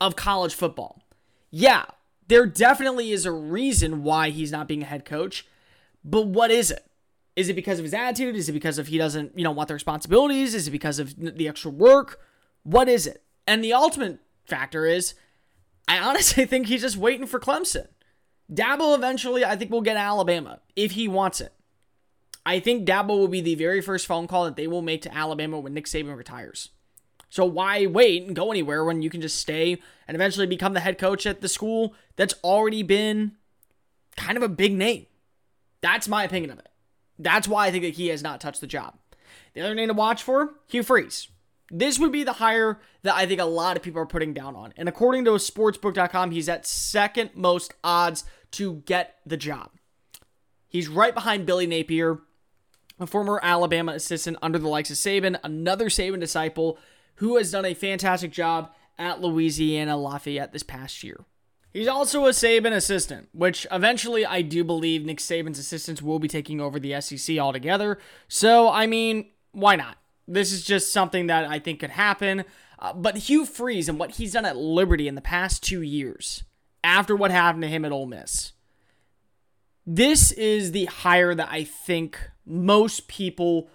of 0.00 0.16
college 0.16 0.54
football. 0.54 1.02
Yeah, 1.50 1.84
there 2.28 2.46
definitely 2.46 3.12
is 3.12 3.26
a 3.26 3.32
reason 3.32 4.02
why 4.02 4.30
he's 4.30 4.52
not 4.52 4.68
being 4.68 4.82
a 4.82 4.86
head 4.86 5.04
coach, 5.04 5.46
but 6.04 6.26
what 6.26 6.50
is 6.50 6.70
it? 6.70 6.84
Is 7.34 7.48
it 7.48 7.54
because 7.54 7.78
of 7.78 7.84
his 7.84 7.94
attitude? 7.94 8.36
Is 8.36 8.48
it 8.48 8.52
because 8.52 8.78
of 8.78 8.88
he 8.88 8.98
doesn't, 8.98 9.36
you 9.36 9.44
know, 9.44 9.52
want 9.52 9.68
the 9.68 9.74
responsibilities? 9.74 10.54
Is 10.54 10.68
it 10.68 10.70
because 10.70 10.98
of 10.98 11.14
the 11.16 11.48
extra 11.48 11.70
work? 11.70 12.20
What 12.62 12.88
is 12.88 13.06
it? 13.06 13.22
And 13.46 13.64
the 13.64 13.72
ultimate 13.72 14.20
factor 14.44 14.86
is, 14.86 15.14
I 15.88 15.98
honestly 15.98 16.44
think 16.46 16.66
he's 16.66 16.82
just 16.82 16.96
waiting 16.96 17.26
for 17.26 17.40
Clemson. 17.40 17.88
Dabo 18.52 18.94
eventually, 18.94 19.44
I 19.44 19.56
think, 19.56 19.70
will 19.70 19.80
get 19.80 19.96
Alabama 19.96 20.60
if 20.76 20.92
he 20.92 21.08
wants 21.08 21.40
it. 21.40 21.52
I 22.44 22.60
think 22.60 22.86
Dabo 22.86 23.08
will 23.18 23.28
be 23.28 23.40
the 23.40 23.54
very 23.54 23.80
first 23.80 24.06
phone 24.06 24.26
call 24.26 24.44
that 24.44 24.56
they 24.56 24.66
will 24.66 24.82
make 24.82 25.02
to 25.02 25.14
Alabama 25.16 25.60
when 25.60 25.74
Nick 25.74 25.86
Saban 25.86 26.16
retires. 26.16 26.70
So 27.32 27.46
why 27.46 27.86
wait 27.86 28.26
and 28.26 28.36
go 28.36 28.50
anywhere 28.50 28.84
when 28.84 29.00
you 29.00 29.08
can 29.08 29.22
just 29.22 29.38
stay 29.38 29.78
and 30.06 30.14
eventually 30.14 30.46
become 30.46 30.74
the 30.74 30.80
head 30.80 30.98
coach 30.98 31.24
at 31.24 31.40
the 31.40 31.48
school 31.48 31.94
that's 32.14 32.34
already 32.44 32.82
been 32.82 33.32
kind 34.18 34.36
of 34.36 34.42
a 34.42 34.50
big 34.50 34.74
name? 34.74 35.06
That's 35.80 36.08
my 36.08 36.24
opinion 36.24 36.50
of 36.50 36.58
it. 36.58 36.68
That's 37.18 37.48
why 37.48 37.66
I 37.66 37.70
think 37.70 37.84
that 37.84 37.94
he 37.94 38.08
has 38.08 38.22
not 38.22 38.38
touched 38.38 38.60
the 38.60 38.66
job. 38.66 38.98
The 39.54 39.62
other 39.62 39.74
name 39.74 39.88
to 39.88 39.94
watch 39.94 40.22
for, 40.22 40.56
Hugh 40.66 40.82
Freeze. 40.82 41.28
This 41.70 41.98
would 41.98 42.12
be 42.12 42.22
the 42.22 42.34
hire 42.34 42.80
that 43.02 43.16
I 43.16 43.24
think 43.24 43.40
a 43.40 43.46
lot 43.46 43.78
of 43.78 43.82
people 43.82 44.02
are 44.02 44.06
putting 44.06 44.34
down 44.34 44.54
on. 44.54 44.74
And 44.76 44.86
according 44.86 45.24
to 45.24 45.30
sportsbook.com, 45.30 46.32
he's 46.32 46.50
at 46.50 46.66
second 46.66 47.30
most 47.34 47.72
odds 47.82 48.26
to 48.50 48.82
get 48.84 49.20
the 49.24 49.38
job. 49.38 49.70
He's 50.68 50.86
right 50.86 51.14
behind 51.14 51.46
Billy 51.46 51.66
Napier, 51.66 52.18
a 53.00 53.06
former 53.06 53.40
Alabama 53.42 53.92
assistant 53.92 54.36
under 54.42 54.58
the 54.58 54.68
likes 54.68 54.90
of 54.90 54.98
Saban, 54.98 55.40
another 55.42 55.86
Saban 55.86 56.20
disciple 56.20 56.78
who 57.22 57.36
has 57.36 57.52
done 57.52 57.64
a 57.64 57.72
fantastic 57.72 58.32
job 58.32 58.72
at 58.98 59.20
Louisiana 59.20 59.96
Lafayette 59.96 60.52
this 60.52 60.64
past 60.64 61.04
year. 61.04 61.24
He's 61.72 61.86
also 61.86 62.26
a 62.26 62.30
Saban 62.30 62.72
assistant, 62.72 63.28
which 63.32 63.64
eventually 63.70 64.26
I 64.26 64.42
do 64.42 64.64
believe 64.64 65.04
Nick 65.04 65.18
Saban's 65.18 65.60
assistants 65.60 66.02
will 66.02 66.18
be 66.18 66.26
taking 66.26 66.60
over 66.60 66.80
the 66.80 67.00
SEC 67.00 67.38
altogether. 67.38 68.00
So, 68.26 68.68
I 68.68 68.88
mean, 68.88 69.30
why 69.52 69.76
not? 69.76 69.98
This 70.26 70.50
is 70.50 70.64
just 70.64 70.92
something 70.92 71.28
that 71.28 71.44
I 71.44 71.60
think 71.60 71.78
could 71.78 71.90
happen. 71.90 72.44
Uh, 72.80 72.92
but 72.92 73.16
Hugh 73.16 73.46
Freeze 73.46 73.88
and 73.88 74.00
what 74.00 74.16
he's 74.16 74.32
done 74.32 74.44
at 74.44 74.56
Liberty 74.56 75.06
in 75.06 75.14
the 75.14 75.20
past 75.20 75.62
two 75.62 75.80
years, 75.80 76.42
after 76.82 77.14
what 77.14 77.30
happened 77.30 77.62
to 77.62 77.68
him 77.68 77.84
at 77.84 77.92
Ole 77.92 78.06
Miss, 78.06 78.52
this 79.86 80.32
is 80.32 80.72
the 80.72 80.86
hire 80.86 81.36
that 81.36 81.50
I 81.52 81.62
think 81.62 82.18
most 82.44 83.06
people 83.06 83.70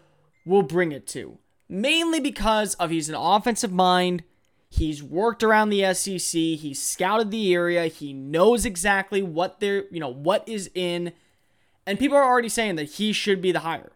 will 0.45 0.63
bring 0.63 0.91
it 0.91 1.07
to 1.07 1.39
mainly 1.69 2.19
because 2.19 2.73
of 2.75 2.89
he's 2.89 3.09
an 3.09 3.15
offensive 3.15 3.71
mind. 3.71 4.23
He's 4.69 5.01
worked 5.01 5.43
around 5.43 5.69
the 5.69 5.93
SEC. 5.93 6.39
He's 6.39 6.81
scouted 6.81 7.31
the 7.31 7.53
area. 7.53 7.87
He 7.87 8.13
knows 8.13 8.65
exactly 8.65 9.21
what 9.21 9.59
they're, 9.59 9.85
you 9.91 9.99
know, 9.99 10.09
what 10.09 10.47
is 10.47 10.69
in. 10.75 11.13
And 11.85 11.97
people 11.97 12.17
are 12.17 12.25
already 12.25 12.49
saying 12.49 12.75
that 12.75 12.91
he 12.91 13.13
should 13.13 13.41
be 13.41 13.51
the 13.51 13.61
hire. 13.61 13.93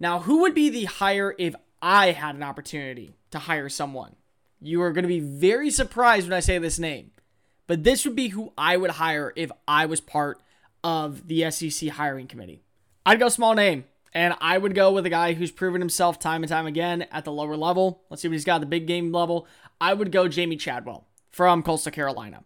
Now, 0.00 0.20
who 0.20 0.40
would 0.40 0.54
be 0.54 0.68
the 0.68 0.84
hire 0.84 1.34
if 1.38 1.54
I 1.80 2.10
had 2.10 2.34
an 2.34 2.42
opportunity 2.42 3.14
to 3.30 3.38
hire 3.38 3.68
someone? 3.68 4.16
You 4.60 4.82
are 4.82 4.92
going 4.92 5.04
to 5.04 5.08
be 5.08 5.20
very 5.20 5.70
surprised 5.70 6.26
when 6.26 6.36
I 6.36 6.40
say 6.40 6.58
this 6.58 6.78
name. 6.78 7.12
But 7.68 7.84
this 7.84 8.04
would 8.04 8.16
be 8.16 8.28
who 8.28 8.52
I 8.58 8.76
would 8.76 8.90
hire 8.92 9.32
if 9.36 9.50
I 9.68 9.86
was 9.86 10.00
part 10.00 10.42
of 10.82 11.28
the 11.28 11.48
SEC 11.50 11.90
hiring 11.90 12.26
committee. 12.26 12.62
I'd 13.06 13.20
go 13.20 13.28
small 13.28 13.54
name. 13.54 13.84
And 14.14 14.34
I 14.40 14.58
would 14.58 14.74
go 14.74 14.92
with 14.92 15.06
a 15.06 15.10
guy 15.10 15.32
who's 15.32 15.50
proven 15.50 15.80
himself 15.80 16.18
time 16.18 16.42
and 16.42 16.48
time 16.48 16.66
again 16.66 17.06
at 17.10 17.24
the 17.24 17.32
lower 17.32 17.56
level. 17.56 18.02
Let's 18.10 18.22
see 18.22 18.28
what 18.28 18.34
he's 18.34 18.44
got 18.44 18.56
at 18.56 18.60
the 18.60 18.66
big 18.66 18.86
game 18.86 19.10
level. 19.10 19.46
I 19.80 19.94
would 19.94 20.12
go 20.12 20.26
Jamey 20.26 20.58
Chadwell 20.58 21.06
from 21.30 21.62
Coastal 21.62 21.92
Carolina. 21.92 22.44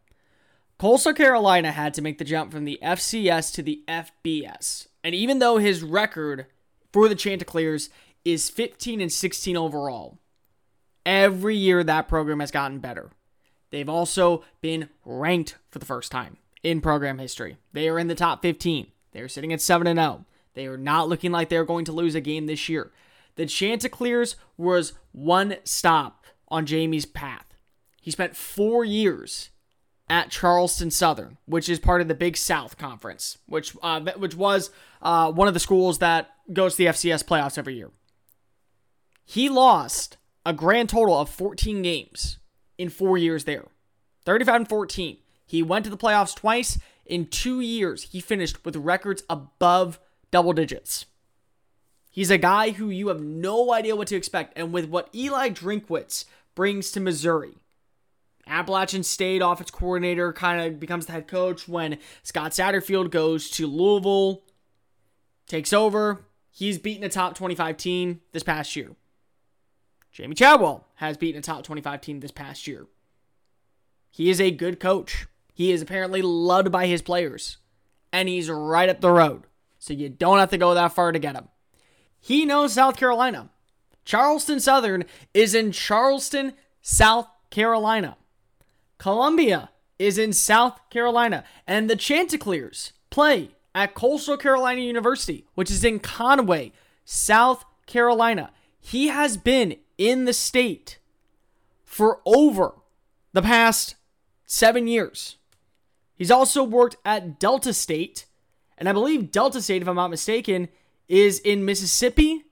Coastal 0.79 1.15
Carolina 1.15 1.73
had 1.73 1.95
to 1.95 2.03
make 2.03 2.19
the 2.19 2.25
jump 2.25 2.53
from 2.53 2.67
the 2.67 2.79
FCS 2.83 3.53
to 3.55 3.63
the 3.63 3.83
FBS. 3.89 4.87
And 5.03 5.15
even 5.15 5.39
though 5.39 5.57
his 5.57 5.83
record 5.83 6.47
for 6.93 7.09
the 7.09 7.15
Chanticleers 7.15 7.91
is 8.25 8.51
15 8.51 9.01
and 9.01 9.13
16 9.13 9.57
overall, 9.57 10.19
every 11.05 11.57
year 11.57 11.83
that 11.83 12.09
program 12.09 12.41
has 12.41 12.51
gotten 12.51 12.79
better. 12.79 13.11
They've 13.71 13.89
also 13.89 14.45
been 14.61 14.91
ranked 15.05 15.57
for 15.71 15.79
the 15.79 15.87
first 15.87 16.13
time 16.13 16.37
in 16.63 16.81
program 16.81 17.19
history. 17.19 17.57
They 17.73 17.89
are 17.89 17.99
in 17.99 18.09
the 18.09 18.15
top 18.15 18.43
15. 18.43 18.89
They 19.13 19.21
are 19.21 19.29
sitting 19.29 19.53
at 19.53 19.61
7 19.61 19.87
and 19.87 19.99
0. 19.99 20.25
They 20.57 20.67
are 20.67 20.79
not 20.79 21.09
looking 21.09 21.31
like 21.31 21.51
they're 21.51 21.67
going 21.67 21.85
to 21.85 21.93
lose 21.93 22.15
a 22.15 22.21
game 22.21 22.47
this 22.47 22.69
year. 22.69 22.91
The 23.37 23.45
Chanticleers 23.45 24.37
was 24.57 24.95
one 25.13 25.57
stop 25.65 26.25
on 26.49 26.65
Jamie's 26.65 27.05
path. 27.05 27.45
He 28.01 28.11
spent 28.11 28.35
four 28.35 28.83
years 28.83 29.51
at 30.09 30.31
Charleston 30.31 30.91
Southern, 30.91 31.37
which 31.45 31.69
is 31.69 31.79
part 31.79 32.01
of 32.01 32.09
the 32.09 32.15
Big 32.15 32.39
South 32.39 32.79
Conference, 32.79 33.37
which 33.47 33.77
uh, 33.83 34.01
which 34.17 34.35
was 34.35 34.71
uh, 35.03 35.31
one 35.31 35.47
of 35.47 35.55
the 35.55 35.61
schools 35.61 35.99
that 35.99 36.31
goes 36.51 36.77
to 36.77 36.79
the 36.79 36.91
FCS 36.91 37.23
playoffs 37.23 37.59
every 37.59 37.75
year. 37.75 37.91
He 39.27 39.51
lost 39.51 40.17
a 40.47 40.55
grand 40.55 40.89
total 40.89 41.19
of 41.19 41.29
14 41.29 41.83
games 41.83 42.39
in 42.79 42.89
four 42.89 43.19
years 43.19 43.45
there, 43.45 43.67
35 44.25 44.55
and 44.55 44.69
14. 44.69 45.19
He 45.45 45.63
went 45.63 45.85
to 45.85 45.91
the 45.91 45.99
playoffs 45.99 46.35
twice 46.35 46.79
in 47.05 47.27
two 47.27 47.61
years. 47.61 48.05
He 48.05 48.21
finished 48.21 48.65
with 48.65 48.77
records 48.77 49.23
above 49.29 49.99
double 50.31 50.53
digits. 50.53 51.07
He's 52.11 52.31
a 52.31 52.39
guy 52.39 52.71
who 52.71 52.89
you 52.89 53.09
have 53.09 53.21
no 53.21 53.73
idea 53.73 53.97
what 53.97 54.09
to 54.09 54.17
expect, 54.17 54.53
and 54.57 54.73
with 54.73 54.89
what 54.89 55.15
Eli 55.15 55.51
Drinkwitz 55.51 56.25
brings 56.55 56.91
to 56.93 57.01
Missouri 57.01 57.57
Appalachian 58.47 59.03
State 59.03 59.43
offense 59.43 59.71
coordinator 59.71 60.33
kind 60.33 60.61
of 60.61 60.79
becomes 60.79 61.07
the 61.07 61.13
head 61.13 61.27
coach 61.27 61.67
when 61.67 61.99
Scott 62.23 62.53
Satterfield 62.53 63.11
goes 63.11 63.51
to 63.51 63.67
Louisville, 63.67 64.43
takes 65.47 65.73
over. 65.73 66.25
He's 66.51 66.79
beaten 66.79 67.05
a 67.05 67.09
top 67.09 67.35
25 67.35 67.77
team 67.77 68.21
this 68.33 68.43
past 68.43 68.77
year. 68.77 68.93
Jamey 70.15 70.37
Chadwell 70.37 70.87
has 70.97 71.17
beaten 71.17 71.41
a 71.41 71.43
top 71.43 71.65
25 71.65 72.01
team 72.01 72.21
this 72.21 72.31
past 72.31 72.67
year. 72.67 72.87
He 74.11 74.31
is 74.31 74.41
a 74.41 74.51
good 74.51 74.81
coach. 74.81 75.27
He 75.53 75.73
is 75.73 75.83
apparently 75.83 76.23
loved 76.23 76.71
by 76.71 76.87
his 76.87 77.03
players, 77.03 77.59
and 78.13 78.29
he's 78.29 78.49
right 78.49 78.89
up 78.89 79.01
the 79.01 79.11
road. 79.11 79.43
So 79.79 79.93
you 79.93 80.09
don't 80.09 80.39
have 80.39 80.51
to 80.51 80.59
go 80.59 80.75
that 80.75 80.93
far 80.93 81.13
to 81.13 81.19
get 81.19 81.37
him. 81.37 81.49
He 82.19 82.45
knows 82.45 82.73
South 82.73 82.97
Carolina. 82.97 83.51
Charleston 84.05 84.61
Southern 84.61 85.05
is 85.35 85.55
in 85.55 85.73
Charleston, 85.73 86.55
South 86.81 87.29
Carolina. 87.51 88.17
Columbia 88.99 89.71
is 89.99 90.19
in 90.19 90.33
South 90.33 90.79
Carolina, 90.91 91.45
and 91.67 91.89
the 91.91 91.97
Chanticleers 91.97 92.93
play 93.11 93.51
at 93.75 93.95
Coastal 93.95 94.37
Carolina 94.37 94.81
University, 94.81 95.45
which 95.55 95.71
is 95.71 95.85
in 95.85 95.99
Conway, 95.99 96.73
South 97.05 97.65
Carolina. 97.87 98.51
He 98.81 99.09
has 99.09 99.37
been 99.37 99.77
in 99.99 100.25
the 100.25 100.33
state 100.33 100.99
for 101.85 102.21
over 102.25 102.75
the 103.33 103.43
past 103.43 103.97
seven 104.47 104.87
years. 104.87 105.37
He's 106.15 106.31
also 106.31 106.63
worked 106.63 106.97
at 107.05 107.39
Delta 107.39 107.75
State, 107.75 108.27
and 108.79 108.89
I 108.89 108.93
believe 108.93 109.31
Delta 109.31 109.63
State, 109.63 109.83
if 109.83 109.89
I'm 109.89 109.97
not 109.97 110.11
mistaken, 110.11 110.69
is 111.09 111.39
in 111.41 111.65
Mississippi. 111.65 112.45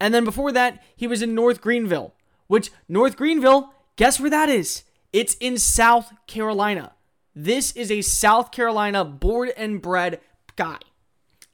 And 0.00 0.12
then 0.12 0.24
before 0.24 0.52
that, 0.52 0.82
he 0.94 1.06
was 1.06 1.22
in 1.22 1.34
North 1.34 1.60
Greenville, 1.60 2.14
which 2.46 2.70
North 2.88 3.16
Greenville, 3.16 3.74
guess 3.96 4.20
where 4.20 4.30
that 4.30 4.48
is? 4.48 4.84
It's 5.12 5.34
in 5.34 5.58
South 5.58 6.12
Carolina. 6.26 6.92
This 7.34 7.72
is 7.72 7.90
a 7.90 8.02
South 8.02 8.50
Carolina 8.52 9.04
born 9.04 9.50
and 9.56 9.80
bred 9.80 10.20
guy. 10.56 10.78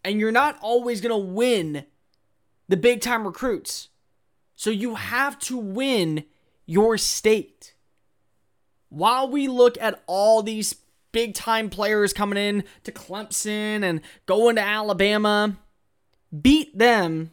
And 0.05 0.19
you're 0.19 0.33
not 0.33 0.59
always 0.61 1.01
going 1.01 1.11
to 1.11 1.33
win 1.33 1.85
the 2.69 2.77
big 2.77 3.01
time 3.01 3.25
recruits. 3.25 3.89
So 4.57 4.71
you 4.71 4.97
have 4.97 5.39
to 5.41 5.57
win 5.57 6.25
your 6.67 6.99
state. 6.99 7.75
While 8.89 9.29
we 9.29 9.49
look 9.49 9.77
at 9.81 10.03
all 10.07 10.43
these 10.43 10.75
big 11.13 11.35
time 11.35 11.71
players 11.71 12.13
coming 12.13 12.39
in 12.39 12.65
to 12.85 12.93
Clemson 12.93 13.83
and 13.83 14.01
going 14.27 14.57
to 14.57 14.63
Alabama, 14.63 15.57
beat 16.41 16.77
them 16.77 17.31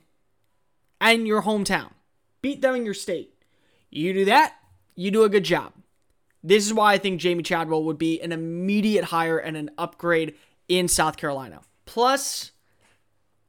in 1.02 1.26
your 1.26 1.42
hometown. 1.44 1.92
Beat 2.42 2.62
them 2.62 2.76
in 2.76 2.86
your 2.86 2.94
state. 2.94 3.34
You 3.90 4.14
do 4.14 4.26
that, 4.26 4.56
you 4.96 5.12
do 5.12 5.24
a 5.24 5.30
good 5.30 5.44
job. 5.44 5.74
This 6.44 6.66
is 6.66 6.74
why 6.74 6.94
I 6.94 6.98
think 6.98 7.20
Jamey 7.20 7.44
Chadwell 7.44 7.84
would 7.84 7.98
be 7.98 8.22
an 8.22 8.32
immediate 8.32 9.06
hire 9.06 9.38
and 9.38 9.58
an 9.58 9.72
upgrade 9.78 10.36
in 10.70 10.88
South 10.88 11.18
Carolina. 11.18 11.62
Plus, 11.86 12.52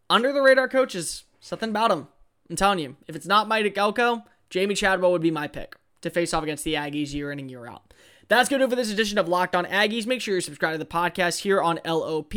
under 0.08 0.32
the 0.32 0.40
radar 0.40 0.68
coaches, 0.68 1.24
something 1.40 1.70
about 1.70 1.92
him. 1.92 2.08
I'm 2.48 2.56
telling 2.56 2.80
you, 2.80 2.96
if 3.06 3.14
it's 3.14 3.26
not 3.26 3.46
Mike 3.46 3.76
Elko, 3.78 4.24
Jamey 4.50 4.76
Chadwell 4.76 5.12
would 5.12 5.22
be 5.22 5.30
my 5.30 5.46
pick 5.46 5.76
to 6.00 6.10
face 6.10 6.34
off 6.34 6.42
against 6.42 6.64
the 6.64 6.74
Aggies 6.74 7.14
year 7.14 7.30
in 7.30 7.38
and 7.38 7.50
year 7.50 7.66
out. 7.66 7.89
That's 8.30 8.48
going 8.48 8.60
to 8.60 8.64
do 8.64 8.68
it 8.68 8.70
for 8.70 8.76
this 8.76 8.92
edition 8.92 9.18
of 9.18 9.28
Locked 9.28 9.56
On 9.56 9.64
Aggies. 9.64 10.06
Make 10.06 10.20
sure 10.20 10.34
you're 10.34 10.40
subscribed 10.40 10.74
to 10.74 10.78
the 10.78 10.86
podcast 10.86 11.40
here 11.40 11.60
on 11.60 11.80
LOP. 11.84 12.32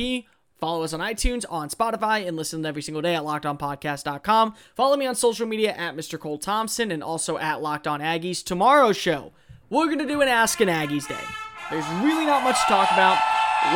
Follow 0.58 0.82
us 0.82 0.91
on 0.91 0.99
iTunes, 1.01 1.45
on 1.51 1.69
Spotify, 1.69 2.27
and 2.27 2.36
listen 2.36 2.65
every 2.65 2.82
single 2.82 3.03
day 3.03 3.13
at 3.13 3.21
lockedonpodcast.com. 3.21 4.56
Follow 4.73 4.97
me 4.97 5.06
on 5.06 5.13
social 5.13 5.45
media 5.45 5.71
at 5.71 5.95
Mr. 5.95 6.19
Cole 6.19 6.39
Thompson 6.39 6.91
and 6.91 7.03
also 7.03 7.38
at 7.38 7.62
Locked 7.62 7.86
On 7.86 7.99
Aggies. 7.99 8.43
Tomorrow's 8.43 8.97
show, 8.97 9.34
we're 9.69 9.86
going 9.86 9.99
to 9.99 10.08
do 10.08 10.23
an 10.23 10.27
Ask 10.27 10.62
an 10.62 10.67
Aggies 10.67 11.08
Day. 11.08 11.23
There's 11.69 11.88
really 12.01 12.25
not 12.25 12.43
much 12.43 12.60
to 12.62 12.67
talk 12.69 12.91
about. 12.91 13.19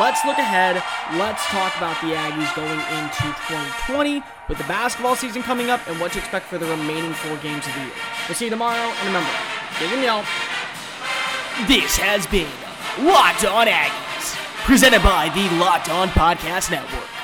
Let's 0.00 0.24
look 0.24 0.38
ahead. 0.38 0.82
Let's 1.16 1.46
talk 1.46 1.76
about 1.76 2.00
the 2.00 2.16
Aggies 2.16 2.52
going 2.56 2.80
into 2.98 3.22
2020 3.46 4.24
with 4.48 4.58
the 4.58 4.64
basketball 4.64 5.14
season 5.14 5.44
coming 5.44 5.70
up 5.70 5.86
and 5.86 6.00
what 6.00 6.10
to 6.12 6.18
expect 6.18 6.46
for 6.46 6.58
the 6.58 6.66
remaining 6.66 7.12
four 7.12 7.36
games 7.36 7.64
of 7.64 7.72
the 7.74 7.80
year. 7.80 7.92
We'll 8.26 8.34
see 8.34 8.46
you 8.46 8.50
tomorrow, 8.50 8.74
and 8.74 9.06
remember, 9.06 9.30
dig 9.78 9.92
and 9.92 10.02
yell. 10.02 10.24
This 11.66 11.96
has 11.96 12.24
been 12.28 12.46
Locked 13.04 13.44
On 13.44 13.66
Aggies, 13.66 14.36
presented 14.64 15.02
by 15.02 15.28
the 15.34 15.42
Locked 15.58 15.90
On 15.90 16.08
Podcast 16.08 16.70
Network. 16.70 17.17